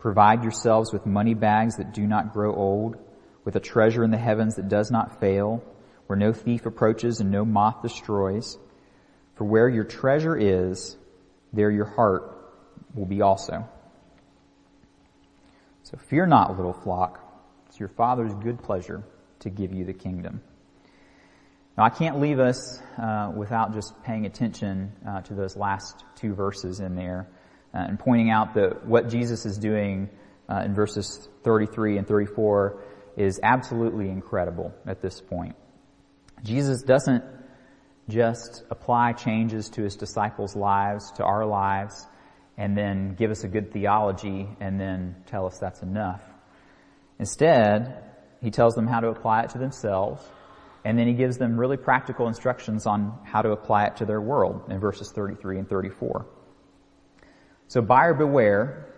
Provide 0.00 0.42
yourselves 0.42 0.92
with 0.92 1.06
money 1.06 1.34
bags 1.34 1.76
that 1.76 1.94
do 1.94 2.04
not 2.04 2.32
grow 2.32 2.52
old, 2.52 2.96
with 3.44 3.54
a 3.54 3.60
treasure 3.60 4.02
in 4.02 4.10
the 4.10 4.18
heavens 4.18 4.56
that 4.56 4.68
does 4.68 4.90
not 4.90 5.20
fail, 5.20 5.62
where 6.08 6.18
no 6.18 6.32
thief 6.32 6.66
approaches 6.66 7.20
and 7.20 7.30
no 7.30 7.44
moth 7.44 7.80
destroys. 7.80 8.58
For 9.36 9.44
where 9.44 9.68
your 9.68 9.84
treasure 9.84 10.36
is, 10.36 10.96
there 11.52 11.70
your 11.70 11.84
heart 11.84 12.52
will 12.92 13.06
be 13.06 13.22
also. 13.22 13.68
So 15.84 15.96
fear 16.08 16.26
not, 16.26 16.56
little 16.56 16.72
flock. 16.72 17.20
It's 17.68 17.78
your 17.78 17.88
Father's 17.90 18.34
good 18.34 18.64
pleasure 18.64 19.04
to 19.40 19.48
give 19.48 19.72
you 19.72 19.84
the 19.84 19.94
kingdom. 19.94 20.42
Now 21.76 21.84
I 21.84 21.90
can't 21.90 22.20
leave 22.20 22.38
us 22.38 22.80
uh, 22.96 23.30
without 23.34 23.74
just 23.74 24.02
paying 24.02 24.24
attention 24.24 24.92
uh, 25.06 25.20
to 25.22 25.34
those 25.34 25.56
last 25.56 26.04
two 26.14 26.34
verses 26.34 26.80
in 26.80 26.94
there 26.94 27.28
uh, 27.74 27.78
and 27.88 27.98
pointing 27.98 28.30
out 28.30 28.54
that 28.54 28.86
what 28.86 29.10
Jesus 29.10 29.44
is 29.44 29.58
doing 29.58 30.08
uh, 30.48 30.62
in 30.64 30.74
verses 30.74 31.28
33 31.42 31.98
and 31.98 32.06
34 32.06 32.82
is 33.16 33.40
absolutely 33.42 34.08
incredible 34.08 34.74
at 34.86 35.02
this 35.02 35.20
point. 35.20 35.54
Jesus 36.42 36.82
doesn't 36.82 37.24
just 38.08 38.64
apply 38.70 39.12
changes 39.12 39.68
to 39.70 39.82
his 39.82 39.96
disciples' 39.96 40.54
lives, 40.56 41.10
to 41.12 41.24
our 41.24 41.44
lives, 41.44 42.06
and 42.56 42.76
then 42.76 43.14
give 43.14 43.30
us 43.30 43.44
a 43.44 43.48
good 43.48 43.72
theology 43.72 44.48
and 44.60 44.80
then 44.80 45.16
tell 45.26 45.46
us 45.46 45.58
that's 45.58 45.82
enough. 45.82 46.22
Instead, 47.18 48.02
he 48.40 48.50
tells 48.50 48.74
them 48.74 48.86
how 48.86 49.00
to 49.00 49.08
apply 49.08 49.42
it 49.42 49.50
to 49.50 49.58
themselves, 49.58 50.22
and 50.86 50.96
then 50.96 51.08
he 51.08 51.14
gives 51.14 51.36
them 51.36 51.58
really 51.58 51.76
practical 51.76 52.28
instructions 52.28 52.86
on 52.86 53.18
how 53.24 53.42
to 53.42 53.50
apply 53.50 53.86
it 53.86 53.96
to 53.96 54.04
their 54.04 54.20
world 54.20 54.62
in 54.70 54.78
verses 54.78 55.10
33 55.10 55.58
and 55.58 55.68
34. 55.68 56.24
So 57.66 57.82
buyer 57.82 58.14
beware, 58.14 58.94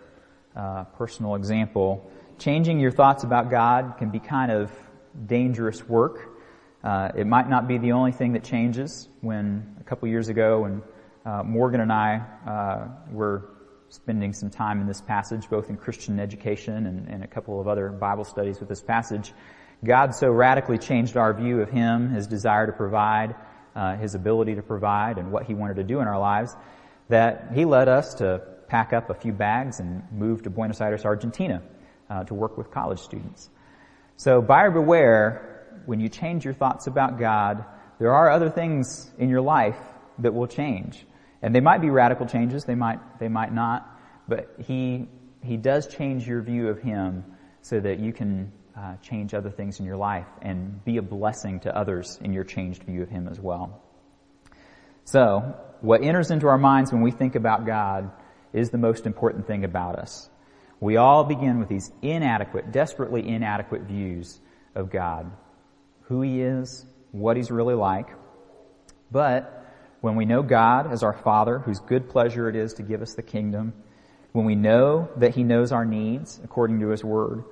uh, 0.55 0.83
personal 0.83 1.33
example, 1.33 2.11
changing 2.37 2.79
your 2.79 2.91
thoughts 2.91 3.23
about 3.23 3.49
God 3.49 3.95
can 3.97 4.11
be 4.11 4.19
kind 4.19 4.51
of 4.51 4.71
dangerous 5.25 5.83
work. 5.89 6.29
Uh, 6.83 7.09
it 7.17 7.25
might 7.25 7.49
not 7.49 7.67
be 7.67 7.79
the 7.79 7.93
only 7.93 8.11
thing 8.11 8.33
that 8.33 8.43
changes. 8.43 9.09
When 9.21 9.75
a 9.79 9.83
couple 9.83 10.07
years 10.09 10.29
ago, 10.29 10.61
when 10.61 10.83
uh, 11.25 11.41
Morgan 11.41 11.81
and 11.81 11.91
I 11.91 12.21
uh, 12.45 12.87
were 13.11 13.49
spending 13.89 14.31
some 14.31 14.51
time 14.51 14.79
in 14.79 14.85
this 14.85 15.01
passage, 15.01 15.49
both 15.49 15.71
in 15.71 15.75
Christian 15.75 16.19
education 16.19 16.85
and, 16.85 17.07
and, 17.07 17.23
a 17.23 17.27
couple 17.27 17.59
of 17.59 17.67
other 17.67 17.89
Bible 17.89 18.23
studies 18.23 18.59
with 18.59 18.69
this 18.69 18.83
passage. 18.83 19.33
God 19.83 20.13
so 20.13 20.29
radically 20.29 20.77
changed 20.77 21.15
our 21.15 21.33
view 21.33 21.61
of 21.61 21.69
Him, 21.69 22.09
His 22.09 22.27
desire 22.27 22.65
to 22.65 22.73
provide, 22.73 23.35
uh, 23.75 23.95
His 23.95 24.15
ability 24.15 24.55
to 24.55 24.61
provide, 24.61 25.17
and 25.17 25.31
what 25.31 25.43
He 25.45 25.53
wanted 25.53 25.75
to 25.75 25.83
do 25.83 25.99
in 26.01 26.07
our 26.07 26.19
lives, 26.19 26.55
that 27.07 27.51
He 27.53 27.65
led 27.65 27.87
us 27.87 28.15
to 28.15 28.41
pack 28.67 28.93
up 28.93 29.09
a 29.09 29.13
few 29.13 29.31
bags 29.31 29.79
and 29.79 30.03
move 30.11 30.43
to 30.43 30.49
Buenos 30.49 30.81
Aires, 30.81 31.05
Argentina, 31.05 31.61
uh, 32.09 32.23
to 32.25 32.33
work 32.33 32.57
with 32.57 32.71
college 32.71 32.99
students. 32.99 33.49
So 34.17 34.41
buyer 34.41 34.69
beware, 34.69 35.81
when 35.85 35.99
you 35.99 36.09
change 36.09 36.43
your 36.43 36.53
thoughts 36.53 36.87
about 36.87 37.17
God, 37.17 37.63
there 37.99 38.13
are 38.13 38.29
other 38.29 38.49
things 38.49 39.09
in 39.17 39.29
your 39.29 39.41
life 39.41 39.79
that 40.19 40.33
will 40.33 40.47
change. 40.47 41.05
And 41.41 41.55
they 41.55 41.61
might 41.61 41.79
be 41.79 41.89
radical 41.89 42.25
changes, 42.25 42.65
they 42.65 42.75
might, 42.75 42.99
they 43.19 43.29
might 43.29 43.53
not, 43.53 43.89
but 44.27 44.53
he, 44.59 45.07
he 45.41 45.55
does 45.55 45.87
change 45.87 46.27
your 46.27 46.41
view 46.41 46.67
of 46.67 46.79
him 46.79 47.23
so 47.61 47.79
that 47.79 47.99
you 47.99 48.13
can 48.13 48.51
uh, 48.77 48.95
change 49.01 49.33
other 49.33 49.49
things 49.49 49.79
in 49.79 49.85
your 49.85 49.97
life 49.97 50.27
and 50.41 50.83
be 50.85 50.97
a 50.97 51.01
blessing 51.01 51.59
to 51.61 51.75
others 51.75 52.17
in 52.21 52.33
your 52.33 52.43
changed 52.43 52.83
view 52.83 53.03
of 53.03 53.09
him 53.09 53.27
as 53.27 53.39
well. 53.39 53.81
So, 55.05 55.55
what 55.81 56.03
enters 56.03 56.31
into 56.31 56.47
our 56.47 56.57
minds 56.57 56.91
when 56.91 57.01
we 57.01 57.11
think 57.11 57.35
about 57.35 57.65
God 57.65 58.11
is 58.53 58.69
the 58.69 58.77
most 58.77 59.05
important 59.05 59.47
thing 59.47 59.63
about 59.63 59.95
us. 59.95 60.29
We 60.79 60.97
all 60.97 61.23
begin 61.23 61.59
with 61.59 61.67
these 61.67 61.91
inadequate, 62.01 62.71
desperately 62.71 63.27
inadequate 63.27 63.81
views 63.81 64.39
of 64.75 64.91
God. 64.91 65.31
Who 66.03 66.21
He 66.21 66.41
is, 66.41 66.85
what 67.11 67.37
He's 67.37 67.51
really 67.51 67.75
like. 67.75 68.07
But 69.11 69.65
when 70.01 70.15
we 70.15 70.25
know 70.25 70.41
God 70.41 70.91
as 70.91 71.03
our 71.03 71.13
Father, 71.13 71.59
whose 71.59 71.79
good 71.79 72.09
pleasure 72.09 72.47
it 72.47 72.55
is 72.55 72.73
to 72.75 72.83
give 72.83 73.01
us 73.01 73.15
the 73.15 73.21
kingdom, 73.21 73.73
when 74.31 74.45
we 74.45 74.55
know 74.55 75.09
that 75.17 75.35
He 75.35 75.43
knows 75.43 75.71
our 75.71 75.85
needs 75.85 76.39
according 76.43 76.79
to 76.81 76.89
His 76.89 77.03
Word, 77.03 77.43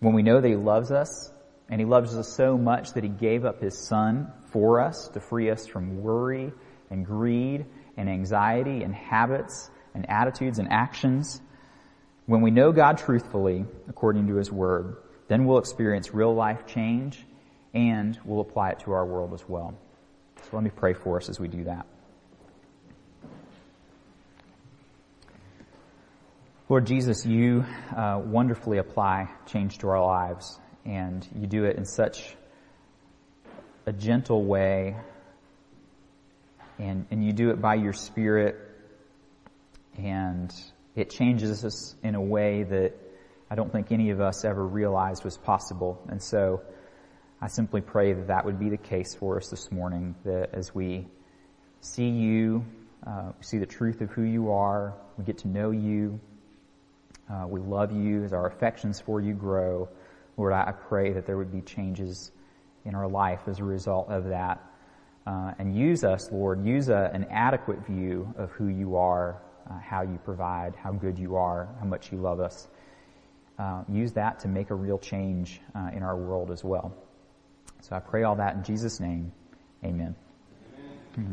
when 0.00 0.14
we 0.14 0.22
know 0.22 0.40
that 0.40 0.48
He 0.48 0.56
loves 0.56 0.90
us, 0.90 1.32
and 1.68 1.80
He 1.80 1.86
loves 1.86 2.14
us 2.16 2.28
so 2.28 2.56
much 2.56 2.92
that 2.92 3.04
He 3.04 3.10
gave 3.10 3.44
up 3.44 3.60
His 3.60 3.76
Son 3.76 4.32
for 4.50 4.80
us 4.80 5.08
to 5.08 5.20
free 5.20 5.50
us 5.50 5.66
from 5.66 6.02
worry 6.02 6.52
and 6.90 7.04
greed 7.04 7.66
and 7.96 8.08
anxiety 8.08 8.82
and 8.82 8.94
habits 8.94 9.70
and 9.94 10.08
attitudes 10.08 10.58
and 10.58 10.70
actions, 10.70 11.40
when 12.26 12.40
we 12.40 12.50
know 12.50 12.72
God 12.72 12.98
truthfully 12.98 13.64
according 13.88 14.28
to 14.28 14.36
His 14.36 14.50
Word, 14.50 14.96
then 15.28 15.46
we'll 15.46 15.58
experience 15.58 16.12
real 16.12 16.34
life 16.34 16.66
change 16.66 17.24
and 17.72 18.18
we'll 18.24 18.40
apply 18.40 18.70
it 18.70 18.80
to 18.80 18.92
our 18.92 19.04
world 19.04 19.34
as 19.34 19.48
well. 19.48 19.74
So 20.42 20.50
let 20.52 20.62
me 20.62 20.70
pray 20.70 20.92
for 20.92 21.16
us 21.16 21.28
as 21.28 21.40
we 21.40 21.48
do 21.48 21.64
that. 21.64 21.86
Lord 26.66 26.86
Jesus, 26.86 27.26
you 27.26 27.66
uh, 27.94 28.18
wonderfully 28.24 28.78
apply 28.78 29.28
change 29.44 29.76
to 29.80 29.88
our 29.88 30.02
lives, 30.02 30.58
and 30.86 31.28
you 31.38 31.46
do 31.46 31.64
it 31.64 31.76
in 31.76 31.84
such 31.84 32.34
a 33.84 33.92
gentle 33.92 34.42
way, 34.42 34.96
and, 36.78 37.04
and 37.10 37.22
you 37.22 37.34
do 37.34 37.50
it 37.50 37.60
by 37.60 37.74
your 37.74 37.92
Spirit, 37.92 38.56
and 39.98 40.50
it 40.96 41.10
changes 41.10 41.66
us 41.66 41.94
in 42.02 42.14
a 42.14 42.22
way 42.22 42.62
that 42.62 42.94
I 43.50 43.56
don't 43.56 43.70
think 43.70 43.92
any 43.92 44.08
of 44.08 44.22
us 44.22 44.46
ever 44.46 44.64
realized 44.64 45.22
was 45.22 45.36
possible. 45.36 46.02
And 46.08 46.22
so, 46.22 46.62
I 47.42 47.48
simply 47.48 47.82
pray 47.82 48.14
that 48.14 48.28
that 48.28 48.46
would 48.46 48.58
be 48.58 48.70
the 48.70 48.78
case 48.78 49.14
for 49.14 49.36
us 49.36 49.50
this 49.50 49.70
morning, 49.70 50.14
that 50.24 50.54
as 50.54 50.74
we 50.74 51.08
see 51.82 52.08
you, 52.08 52.64
uh, 53.06 53.32
see 53.42 53.58
the 53.58 53.66
truth 53.66 54.00
of 54.00 54.08
who 54.12 54.22
you 54.22 54.52
are, 54.52 54.94
we 55.18 55.24
get 55.24 55.36
to 55.38 55.48
know 55.48 55.70
you, 55.70 56.20
uh, 57.30 57.46
we 57.46 57.60
love 57.60 57.92
you, 57.92 58.24
as 58.24 58.32
our 58.32 58.46
affections 58.46 59.00
for 59.00 59.20
you 59.20 59.34
grow, 59.34 59.88
Lord, 60.36 60.52
I, 60.52 60.68
I 60.68 60.72
pray 60.72 61.12
that 61.12 61.26
there 61.26 61.36
would 61.36 61.52
be 61.52 61.60
changes 61.62 62.30
in 62.84 62.94
our 62.94 63.08
life 63.08 63.40
as 63.46 63.60
a 63.60 63.64
result 63.64 64.10
of 64.10 64.24
that. 64.26 64.60
uh, 65.26 65.52
and 65.58 65.74
use 65.74 66.04
us, 66.04 66.30
Lord. 66.30 66.64
Use 66.64 66.88
a, 66.88 67.10
an 67.12 67.26
adequate 67.30 67.86
view 67.86 68.32
of 68.36 68.50
who 68.52 68.68
you 68.68 68.96
are, 68.96 69.40
uh, 69.70 69.78
how 69.78 70.02
you 70.02 70.18
provide, 70.24 70.74
how 70.76 70.92
good 70.92 71.18
you 71.18 71.36
are, 71.36 71.68
how 71.80 71.86
much 71.86 72.12
you 72.12 72.18
love 72.18 72.40
us. 72.40 72.68
Uh, 73.58 73.84
use 73.88 74.12
that 74.12 74.40
to 74.40 74.48
make 74.48 74.70
a 74.70 74.74
real 74.74 74.98
change 74.98 75.60
uh, 75.74 75.90
in 75.94 76.02
our 76.02 76.16
world 76.16 76.50
as 76.50 76.62
well. 76.62 76.94
So 77.80 77.96
I 77.96 78.00
pray 78.00 78.24
all 78.24 78.36
that 78.36 78.54
in 78.56 78.64
Jesus' 78.64 79.00
name. 79.00 79.32
Amen. 79.84 80.14
Amen. 80.74 80.98
Mm-hmm. 81.18 81.32